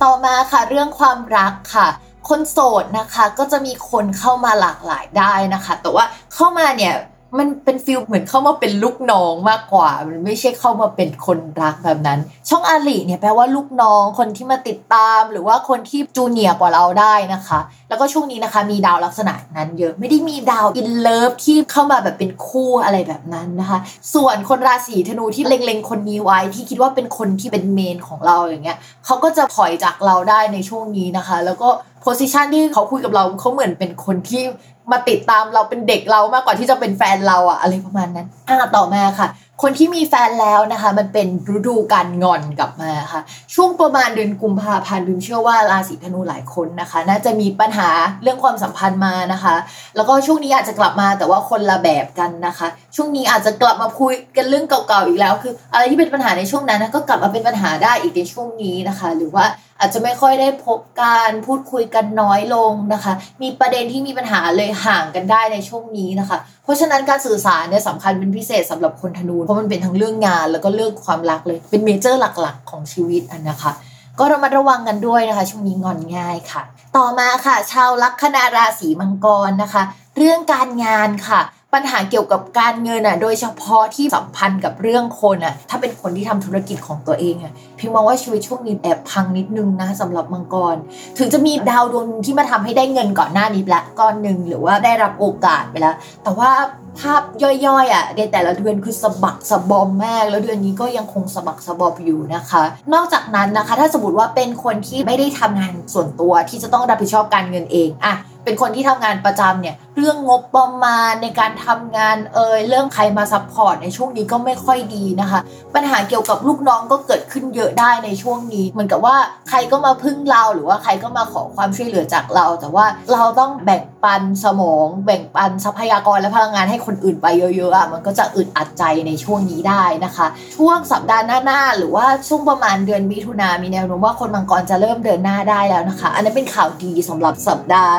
[0.03, 1.87] ต่อมาค่ะเรื่องความรักค่ะ
[2.29, 6.93] คนโสดนะคะก็จะมีคนเข้ามาหลากหลายได้นะคะ แต่ว่าเข้ามาเนี่ย
[7.37, 12.19] มันเป็น feel เหมือนเข้ามาเป็นลูกน้องมากกว่า มันไม่ใช่เข้ามาเป็นคนรักแบบนั้น
[12.49, 17.59] ช่องอริเนี่ยแปลว่าลูกน้องคนที่มาติดตาม หรือว่าคนที่จูเนียกว่าเราได้นะคะ
[17.89, 23.79] แล้วก็ช่วงนี้นะคะ มีดาวลักษณะนั้นเยอะไม่ได้มีดาว in love ที่เข้ามาแบบเป็นคู่อะไรแบบนั้นนะคะ
[24.13, 31.69] ส่วนคนราศีธนูที่เล็งๆคนนี้ไว้ที่คิดว่าเป็นคนที่เป็นเมนของเราอย่างเงี้ยเขาก็จะถอยจากเราได้ในช่วงนี้นะคะ แล้วก็
[32.01, 34.43] โพสิชันที่เขาคุยกับเราเขาเหมือนเป็นคนที่
[34.91, 39.29] มาติดตามเราเป็นเด็กเรามากกว่าที่จะเป็นแฟนเราอะอะไรประมาณนั้นอะต่อมาค่ะ
[39.63, 43.21] คนที่มีแฟนแล้วนะคะ มันเป็นฤดูการงอนกลับมาค่ะ
[43.55, 47.89] ช่วงประมาณเดือนกุมภาพันธ์บิมเชื่อว่าราศีธนูหลายคนนะคะ น่าจะมีปัญหา
[48.23, 49.55] เรื่องความสัมพันธ์มานะคะ
[49.95, 59.45] แล้วก็ช่วงนี้อาจจะกลับมาแต่ว่าคนละแบบกันนะคะ ช่วงนี้อาจจะกลับมาคุยกันเรื่องเก่าๆอีกแล้ว คือ อะไรที่เป็นปัญหาในช่วงนั้นนะก็กลับมาเป็นปัญหาได้อีกในช่วงนี้นะคะ หรือว่า
[59.79, 73.71] อาจจะไม่ค่อยได้พบการพูดคุยกันน้อยลงนะคะ มีประเด็นที่มีปัญหาเลยห่างกันได้ในช่วงนี้นะคะ เพราะฉะนั้นการสื่อสารเนี่ยสำคัญเป็นพิเศษสำหรับคนธนู เพราะมันเป็นทั้งเรื่องงานแล้วก็เรื่องความรักเลย เป็นเมเจอร์หลักๆ ของชีวิตอันนะคะ
[74.19, 76.61] ก็ระมัดระวังกันด้วยนะคะ ช่วงนี้งอนง่ายค่ะ
[76.97, 79.83] ต่อมาค่ะ ชาวลัคนาราศีมังกรนะคะ
[80.17, 81.39] เรื่องการงานค่ะ
[81.73, 90.75] ปัญหาเกี่ยวกับการเงินอะ โดยเฉพาะที่สัมพันธ์กับเรื่องคนอะ ถ้าเป็นคนที่ทำธุรกิจของตัวเองอะพิมมองว่าชีวิตช่วงนี้แอบพังนิดนึงนะสำหรับมังกร
[91.17, 96.51] ถึงจะมีดาวดวงที่มาทำให้ได้เงินก่อนหน้านี้ละก้อนหนึ่งหรือว่าได้รับโอกาสไปแล้ว แต่ว่า
[96.99, 102.63] ภาพย่อยๆอะในแต่ละเดือนคือสะบักสะบอมมาก แล้วเดือนนี้ก็ยังคงสะบักสะบอมอยู่นะคะ
[102.93, 108.13] นอกจากนั้นนะคะ ถ้าสมมติว่าเป็นคนที่ไม่ได้ทำงานส่วนตัวที่จะต้องรับผิดชอบการเงินเองอะ
[108.47, 115.39] เป็นคนที่ทำงานประจำเนี่ย เรื่องงบประมาณในการทำงานเอยเรื่องใครมา support ในช่วงนี้ก็ไม่ค่อยดีนะคะ
[115.75, 119.15] ปัญหาเกี่ยวกับลูกน้องก็เกิดขึ้นเยอะได้ในช่วงนี้ เหมือนกับว่า
[119.49, 130.27] ใครก็มาพึ่งเราหรือว่าใครก็มาขอความช่วยเหลือจากเรา แต่ว่าเราต้องแบ่งปันสมอง แบ่งปันทรัพยากรและพลังงานให้คนอื่นไปเยอะๆอะมันก็จะอึดอัดใจในช่วงนี้ได้นะคะ
[130.57, 137.95] ช่วงสัปดาห์หน้าๆหรือว่าช่วงประมาณเดือนมิถุนามีแนวโน้มว่าคนมังกรจะเริ่มเดินหน้าได้แล้วนะคะ อันนั้นเป็นข่าวดีสำหรับสัปดาห์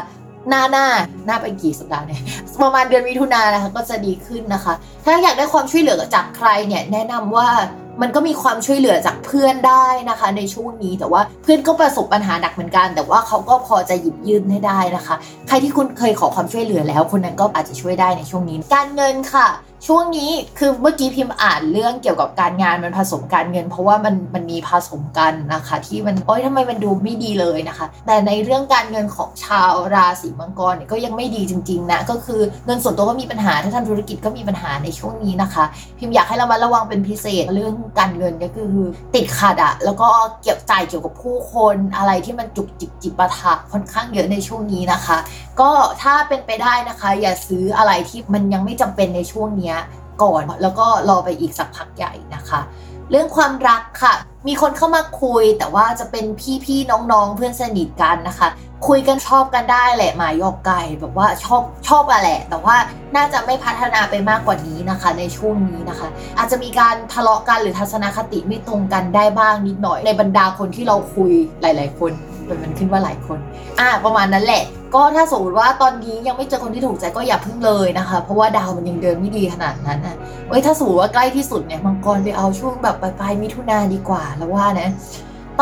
[0.49, 0.86] หน้าหน้า
[1.26, 2.20] หน้าไปกี่สัปดาห์เนี่ย
[2.62, 4.74] ประมาณเดือนมิถุนายนนะคะก็จะดีขึ้นนะคะ
[5.05, 7.49] ถ้าอยากได้ความช่วยเหลือจากใครเนี่ยแนะนำว่า
[8.03, 15.14] มันก็มีความช่วยเหลือจากเพื่อนได้นะคะ ในช่วงนี้แต่ว่าเพื่อนก็ประสบปัญหาหนักเหมือนกัน แต่ว่าเขาก็พอจะหยิบยื่นให้ได้นะคะ
[15.49, 19.49] ใครที่คุณเคยขอความช่วยเหลือแล้ว คนนั้นก็อาจจะช่วยได้ในช่วงนี้ การเงินค่ะ
[19.87, 35.64] ช่วงนี้คือเมื่อกี้พิมพ์อ่านเรื่องเกี่ยวกับการงานมันผสมการเงิน เพราะว่ามันมันมีผสมกันนะคะ ที่มันโอ๊ยทำไมมันดูไม่ดีเลยนะคะ แต่ในเรื่องการเงินของชาวราศีมังกรเนี่ยก็ยังไม่ดีจริงๆนะก็คือเงินส่วนตัวก็มีปัญหาถ้าทำธุรกิจก็มีปัญหาในช่วงนี้นะคะ
[35.99, 38.72] พิมพ์อยากให้เรามาระวังเป็นพิเศษเรื่องการเงินก็คือ
[39.14, 40.09] ติดขัดอะแล้วก็
[40.43, 45.16] เกี่ยวจ่ายเกี่ยวกับผู้คนอะไรที่มันจุกจิกจิปาถะค่อนข้างเยอะในช่วงนี้นะคะ
[45.61, 45.70] ก็
[46.03, 49.81] ถ้าเป็นไปได้นะคะ อย่าซื้ออะไรที่มันยังไม่จำเป็นในช่วงเนี้ย
[50.23, 52.61] ก่อนแล้วก็รอไปอีกสักพักใหญ่นะคะ
[53.11, 54.14] เรื่องความรักค่ะ
[54.49, 56.25] มีคนเข้ามาคุยแต่ว่าจะเป็น
[56.64, 58.49] พี่ๆน้องๆ เพื่อนสนิทกันนะคะ
[58.89, 62.77] คุยกันชอบกันได้แหละหมายยอกไก่แบบว่าชอบชอบอะแหละ แต่ว่า
[63.16, 66.09] น่าจะไม่พัฒนาไปมากกว่านี้นะคะ ในช่วงนี้นะคะ
[66.39, 72.12] อาจจะมีการทะเลาะกันหรือทัศนคติไม่ตรงกันได้บ้างนิดหน่อยในบรรดาคนที่เราคุยหลาย ๆ คน
[72.63, 73.39] มันขึ้นว่าหลายคน
[73.81, 74.63] อ่า ประมาณนั้นแหละ
[74.95, 80.17] ก็ถ้าสมมติว่าตอนนี้ยังไม่เจอคนที่ถูกใจก็อย่าพึ่งเลยนะคะ เพราะว่าดาวมันยังเดินไม่ดีขนาดนั้นนะ
[80.49, 84.89] เว้ยถ้าสมมติว่าใกล้ที่สุดเนี่ยมังกรไปเอาช่วงแบบปลายๆมิถุนาดีกว่าแล้วว่านะ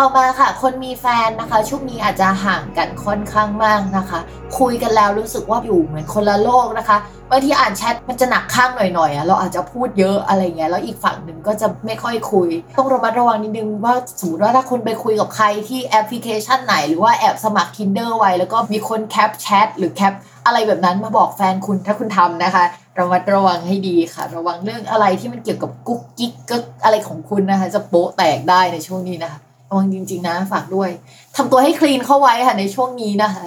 [0.01, 4.21] ต่อมาค่ะ คนมีแฟนนะคะ ช่วงนี้อาจจะห่างกันค่อนข้างมากนะคะ
[4.59, 6.97] คุยกันแล้วรู้สึกว่าอยู่เหมือนคนละโลกนะคะ
[7.31, 20.15] บางทีอ่านแชทมันจะหนักข้างหน่อยๆอะเราอาจจะพูดเยอะอะไรเงี้ยแล้วอีกฝั่งหนึ่งก็จะไม่ค่อยคุย ต้องระมัดระวังนิดนึงว่าสมมติว่าถ้าคุณไปคุยกับใครที่แอปพลิเคชันไหน หรือว่าแอบสมัคร Tinder ไว้ แล้วก็มีคน cap chat หรือ cap
[20.47, 22.65] อะไรแบบนั้นมาบอกแฟนคุณถ้าคุณทำนะคะ
[22.99, 30.91] ระมัดระวังให้ดีค่ะ ระวังเรื่องอะไรที่มันเกี่ยวกับกุ๊กกิ๊กก็อะไรของคุณนะคะ จะโป๊ะแตกได้ในช่วงนี้นะคะ ระวังจริงๆนะฝากด้วย
[31.37, 33.47] ทำตัวให้ clean เข้าไว้ค่ะในช่วงนี้นะคะ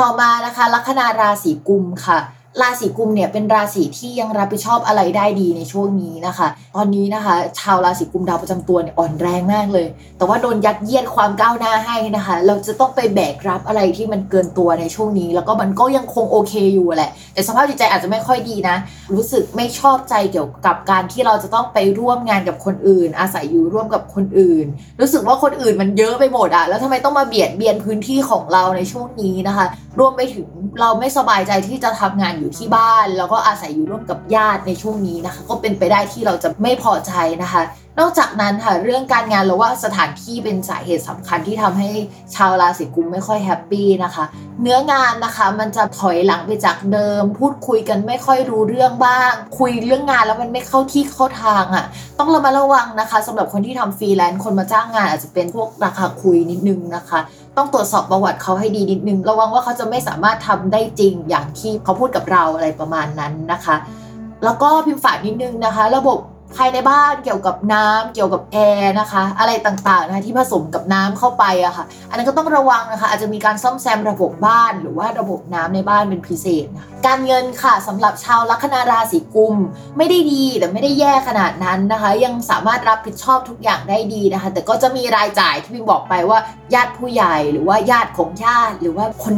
[0.00, 2.18] ต่อมานะคะ ลัคนาราศีกุมภ์ค่ะ
[2.62, 9.86] ราศีกุมภ์เนี่ยเป็นราศีที่ยังรับผิดชอบอะไรได้ดีในช่วงนี้นะคะ ตอนนี้นะคะ ชาวราศีกุมดาวประจำตัวเนี่ยอ่อนแรงมากเลย
[10.18, 18.76] แต่ว่าโดนยัดเยียดความก้าวหน้าให้นะคะ เราจะต้องไปแบกรับอะไรที่มันเกินตัวในช่วงนี้ แล้วก็มันก็ยังคงโอเคอยู่แหละ แต่สภาพจิตใจอาจจะไม่ค่อยดีนะ
[19.14, 24.66] รู้สึกไม่ชอบใจเกี่ยวกับการที่เราจะต้องไปร่วมงานกับคนอื่น อาศัยอยู่ร่วมกับคนอื่น
[25.00, 29.66] รู้สึกว่าคนอื่นมันเยอะไปหมดอะแล้วทำไมต้องมาเบียดเบียนพื้นที่ของเราในช่วงนี้นะคะ
[29.98, 30.46] รวมไปถึง
[30.80, 37.62] เราไม่สบายใจที่จะทำงานอยู่ที่บ้าน แล้วก็อาศัยอยู่ร่วมกับญาติในช่วงนี้นะคะ ก็เป็นไปได้ที่เราจะไม่พอใจนะคะ
[38.00, 41.90] นอกจากนั้นค่ะเรื่องการงานเราว่าสถานที่เป็นสาเหตุสำคัญที่ทำให้
[42.34, 44.24] ชาวราศีกุมภ์ไม่ค่อย happy นะคะ
[44.62, 51.84] เนื้องานนะคะมันจะถอยหลังไปจากเดิม พูดคุยกันไม่ค่อยรู้เรื่องบ้าง คุยเรื่องงานแล้วมันไม่เข้าที่เข้าทางอะค่ะ
[52.18, 57.18] ต้องระมัดระวังนะคะสำหรับคนที่ทำฟรีแลนซ์คนมาจ้างงานอาจจะเป็นพวกราคาคุยนิดนึงนะคะ
[57.56, 63.76] ต้องตรวจสอบประวัติเขาให้ดีนิดนึง ระวังว่าเขาจะไม่สามารถทำได้จริงอย่างที่เขาพูดกับเราอะไรประมาณนั้นนะคะ
[64.44, 66.18] แล้วก็พิมพ์ฝากนิดนึงนะคะ ระบบ
[66.56, 79.54] ภายในบ้านเกี่ยวกับน้ำเกี่ยวกับแอร์นะคะ อะไรต่างๆนะคะที่ผสมกับน้ำเข้าไปอะคะ่ะ อันนั้นก็ต้องระวังนะคะ อาจจะมีการซ่อมแซมระบบบ้าน หรือว่าระบบน้ำในบ้านเป็นพิเศษนะการเงินค่ะสำหรับชาวลัคนาราศีกุม
[79.96, 86.38] ไม่ได้ดีแต่ไม่ได้แย่ขนาดนั้นนะคะ ยังสามารถรับผิดชอบทุกอย่างได้ดีนะคะ แต่ก็จะมีรายจ่ายที่พิมบอกไปว่า
[86.74, 89.34] ญาติผู้ใหญ่หรือว่าญาติของญาติหรือว่าคน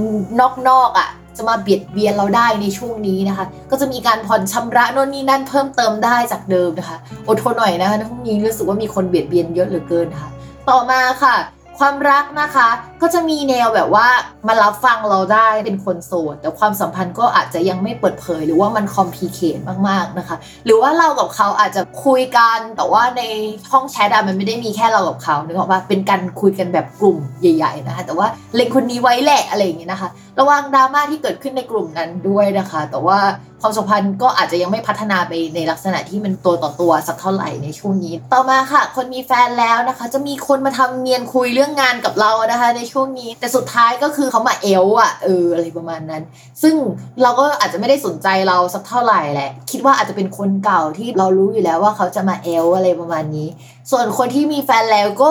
[0.69, 1.09] นอกๆอะ่ะ
[1.39, 10.29] จะมาเบียดเบียนเราได้ในช่วงนี้นะคะ ก็จะมีการผ่อนชำระโน่นนี่นั่นเพิ่มเติมได้จากเดิมนะคะ อดทนหน่อยนะคะในพวกนี้รู้สึกว่ามีคนเบียดเบียนเยอะเหลือเกินค่ะ
[10.69, 11.37] ต่อมาค่ะ
[11.79, 12.69] ความรักนะคะ
[13.03, 14.07] ก็จะมีแนวแบบว่า
[14.49, 19.59] มารับฟังเราได้เป็นคนโสด แต่ความสัมพันธ์ก็อาจจะยังไม่เปิดเผย หรือว่ามันคอมพลีเคท
[19.89, 23.23] มากๆนะคะ หรือว่าเรากับเขาอาจจะคุยกันแต่ว่าใน
[23.71, 30.09] ห้องแชทอะมันไม่ได้มีแค่เรากับเขานึกออกปะเป็นการคุยกันแบบกลุ่มใหญ่ ๆ นะคะ แต่ว่าเล็งคนนี้ไว้แหละอะไรอย่างเงี้ยนะคะ
[30.39, 33.19] ระวังดราม่าที่เกิดขึ้นในกลุ่มนั้นด้วยนะคะ แต่ว่า
[33.63, 46.23] ความสัมพันธ์ก็อาจจะยังไม่พัฒนาไปในลักษณะที่มันตัวต่อตัวสักเท่าไหร่ในช่วงนี้ ต่อมาค่ะ คนมีแฟนแล้วนะคะ จะมีคนมาทำเนียนคุยเรื่องงานกับเรานะคะ ในช่วงนี้ แต่สุดท้ายก็คือเขามาเอลอะเอออะไรประมาณนั้น
[46.63, 46.75] ซึ่ง
[47.23, 53.49] เราก็อาจจะไม่ได้สนใจเราสักเท่าไหร่แหละ คิดว่าอาจจะเป็นคนเก่าที่เรารู้อยู่แล้วว่าเขาจะมาเอลอะไรประมาณนี้
[53.91, 55.31] ส่วนคนที่มีแฟนแล้วก็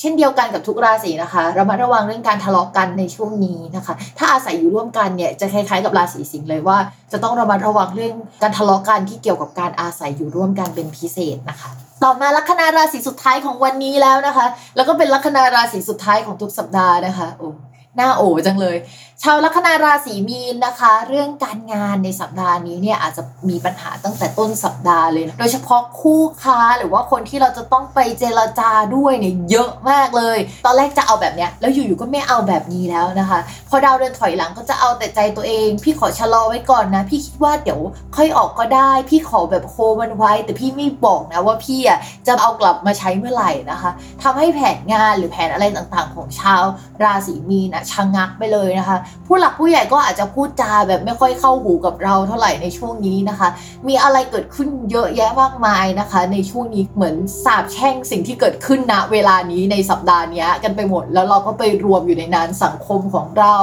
[0.00, 6.78] เช่นเดียวกันกับทุกราศีนะคะระมัดระวังเรื่องการทะเลาะกันในช่วงนี้นะคะ ถ้าอาศัยอยู่ร่วมกันเนี่ยจะคล้ายๆกับราศีสิงห์เลยว่า
[7.12, 11.70] จะต้องระมัดระวังเรื่องการทะเลาะกันที่เกี่ยวกับการอาศัยอยู่ร่วมกันเป็นพิเศษนะคะ
[12.04, 17.48] ต่อมาลัคนาราศีสุดท้ายของวันนี้แล้วนะคะ แล้วก็เป็นลัคนาราศีสุดท้ายของทุกสัปดาห์นะคะโอ้
[17.96, 18.76] หน้าโอจังเลย
[19.22, 33.38] ชาวลัคนาราศีมีนนะคะ เรื่องการงานในสัปดาห์นี้เนี่ยอาจจะมีปัญหาตั้งแต่ต้นสัปดาห์เลยนะโดยเฉพาะคู่ค้าหรือว่าคนที่เราจะต้องไปเจรจาด้วยเนี่ยเยอะมากเลย ตอนแรกจะเอาแบบเนี้ยแล้วอยู่ๆก็ไม่เอาแบบนี้แล้วนะคะ
[33.68, 37.80] พอดาวเดินถอยหลังก็จะเอาแต่ใจตัวเอง พี่ขอชะลอไว้ก่อนนะ พี่คิดว่าเดี๋ยว
[38.16, 43.90] ค่อยออกก็ได้ พี่ขอแบบโฮมันไว้ แต่พี่ไม่บอกนะว่าพี่อะจะเอากลับมาใช้เมื่อไหร่นะคะ
[44.22, 46.62] ทำให้แผนงานหรือแผนอะไรต่างๆ ของชาว
[47.02, 53.48] ราศีมีนะชะงักไปเลยนะคะผู้หลักผู้ใหญ่ก็อาจจะพูดจาแบบไม่ค่อยเข้าหูกับเราเท่าไหร่ในช่วงนี้นะคะ
[53.88, 63.54] มีอะไรเกิดขึ้นเยอะแยะมากมายนะคะ ในช่วงนี้เหมือนสาบแช่งสิ่งที่เกิดขึ้นณเวลานี้ในสัปดาห์นี้กันไปหมด แล้วเราก็ไปรวมอยู่ในนั้นสังคมของเรา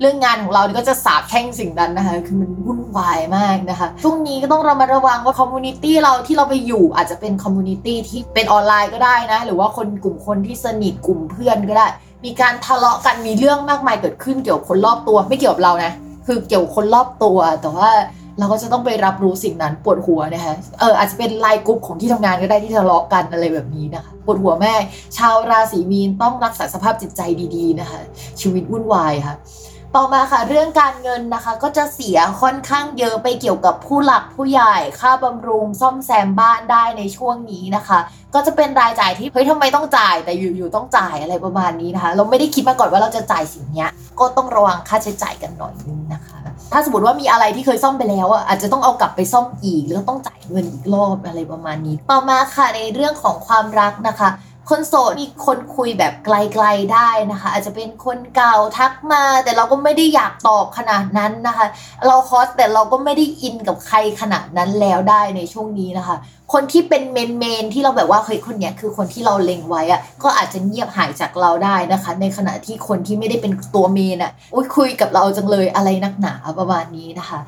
[0.00, 11.88] เรื่องงานของเราก็จะสาบแช่งสิ่งนั้นนะคะ คือมันวุ่นวายมากนะคะ ช่วงนี้ก็ต้องระมัดระวังว่า community เราที่เราไปอยู่อาจจะเป็น community ที่เป็นออนไลน์ก็ได้นะ หรือว่าคนกลุ่มคนที่สนิทกลุ่มเพื่อนก็ได้
[12.24, 15.92] มีการทะเลาะกันมีเรื่องมากมายเกิดขึ้นเกี่ยวกับคนรอบตัว ไม่เกี่ยวกับเรานะ
[16.26, 17.90] คือเกี่ยวกับคนรอบตัว แต่ว่า
[18.38, 24.74] เราก็จะต้องไปรับรู้สิ่งนั้นปวดหัวนะคะเอออาจจะเป็นไลน์กลุ่มของที่ทำงานก็ได้ที่ทะเลาะกันอะไรแบบนี้นะคะปวดหัวแม่
[25.16, 27.20] ชาวราศีมีนต้องรักษาสภาพจิตใจ
[27.56, 28.00] ดีๆนะคะ
[28.40, 29.34] ชีวิตวุ่นวายค่ะ
[29.96, 37.98] ต่อมาค่ะเรื่องการเงินนะคะก็จะเสียค่อนข้างเยอะไปเกี่ยวกับผู้หลักผู้ใหญ่ค่าบำรุงซ่อมแซมบ้านได้ในช่วงนี้นะคะ
[38.34, 43.86] ก็จะเป็นรายจ่ายที่เฮ้ยทำไมต้องจ่ายแต่อยู่ๆต้องจ่ายอะไรประมาณนี้นะคะ เราไม่ได้คิดมาก่อนว่าเราจะจ่ายสิ่งนี้
[44.20, 46.38] ก็ต้องระวังค่าใช้จ่ายกันหน่อยนึงนะคะ
[46.72, 54.28] ถ้าสมมติว่ามีอะไรที่เคยซ่อมไปแล้วอะอาจจะต้องเอากลับไปซ่อมอีกหรือต้องจ่ายเงินอีกรอบอะไรประมาณนี้ ต่อมาค่ะในเรื่องของความรักนะคะ
[54.68, 61.66] คนโสดมีคนคุยแบบไกลๆได้นะคะ อาจจะเป็นคนเก่าทักมา แต่เราก็ไม่ได้อยากตอบขนาดนั้นนะคะ
[62.06, 66.16] เราคอสแต่เราก็ไม่ได้อินกับใครขนาดนั้นแล้วได้ในช่วงนี้นะคะ
[66.52, 77.38] คนที่เป็นเมนเมนที่เราแบบว่าเฮ้ยคนเนี้ยคือคนที่เราเล็งไว้อะก็อาจจะเงียบหายจากเราได้นะคะ ในขณะที่คนที่ไม่ได้เป็นตัวเมนอะอุ้ยคุยกับเราจังเลยอะไรนักหนาประมาณนี้นะคะ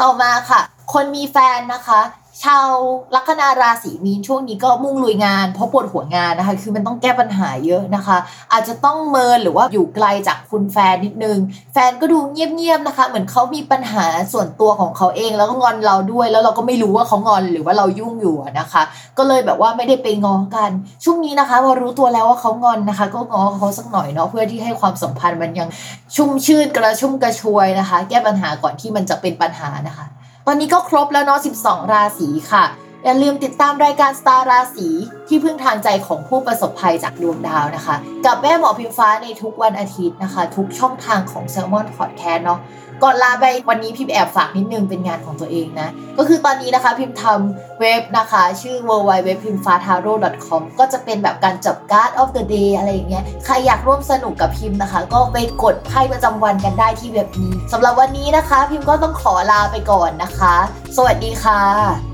[0.00, 0.60] ต่อมาค่ะ
[0.92, 2.00] คนมีแฟนนะคะ
[2.44, 2.72] ชาว
[3.14, 8.16] ลัคนาราศีมีนช่วงนี้ก็มุ่งลุยงานเพราะปวดหัวงานนะคะ คือมันต้องแก้ปัญหาเยอะนะคะ
[8.52, 11.38] อาจจะต้องเมินหรือว่าอยู่ไกลจากคุณแฟนนิดนึง
[11.72, 18.82] แฟนก็ดูเงียบๆนะคะ เหมือนเขามีปัญหาส่วนตัวของเขาเอง แล้วก็งอนเราด้วย แล้วเราก็ไม่รู้ว่าเขางอนหรือว่าเรายุ่งอยู่นะคะ
[19.18, 20.70] ก็เลยแบบว่าไม่ได้ไปง้อกัน
[21.04, 25.68] ช่วงนี้นะคะพอรู้ตัวแล้วว่าเขางอนนะคะ ก็ง้อเขาสักหน่อยเนาะเพื่อที่ให้ความสัมพันธ์มันยัง
[26.16, 30.06] ชุ่มชื่นกระชุ่มกระชวยนะคะ แก้ปัญหาก่อนที่มันจะเป็นปัญหานะคะ
[30.46, 32.64] ตอนนี้ก็ครบแล้วเนาะ 12 ราศีค่ะ
[33.04, 34.88] อย่าลืมติดตามรายการสตาร์ราศี
[35.28, 42.60] ที่พึ่งทางใจของผู้ประสบภัยจากดวงดาวนะคะ กับแม่หมอพิมฟ้าในทุกวันอาทิตย์นะคะ ทุกช่องทางของ s ซ l m o n Podcast เนาะ
[43.02, 45.88] ก่อนลาไปวันนี้พิมแอบฝากนิดนึงเป็นงานของตัวเองนะ
[46.18, 50.14] ก็คือตอนนี้นะคะพิมทำเว็บนะคะ ชื่อ w w w p i m f a t a r o
[50.46, 60.54] com ก็จะเป็นแบบการจับ card of the day อะไรอย่างเงี้ยใครอยากร่วมสนุกกับพิมพ์นะคะ ก็ไปกดไพ่ประจำวันกันได้ที่เว็บนี้สำหรับวันนี้นะคะ พิมก็ต้องขอลาไปก่อนนะคะ
[60.96, 62.09] สวัสดีค่ะ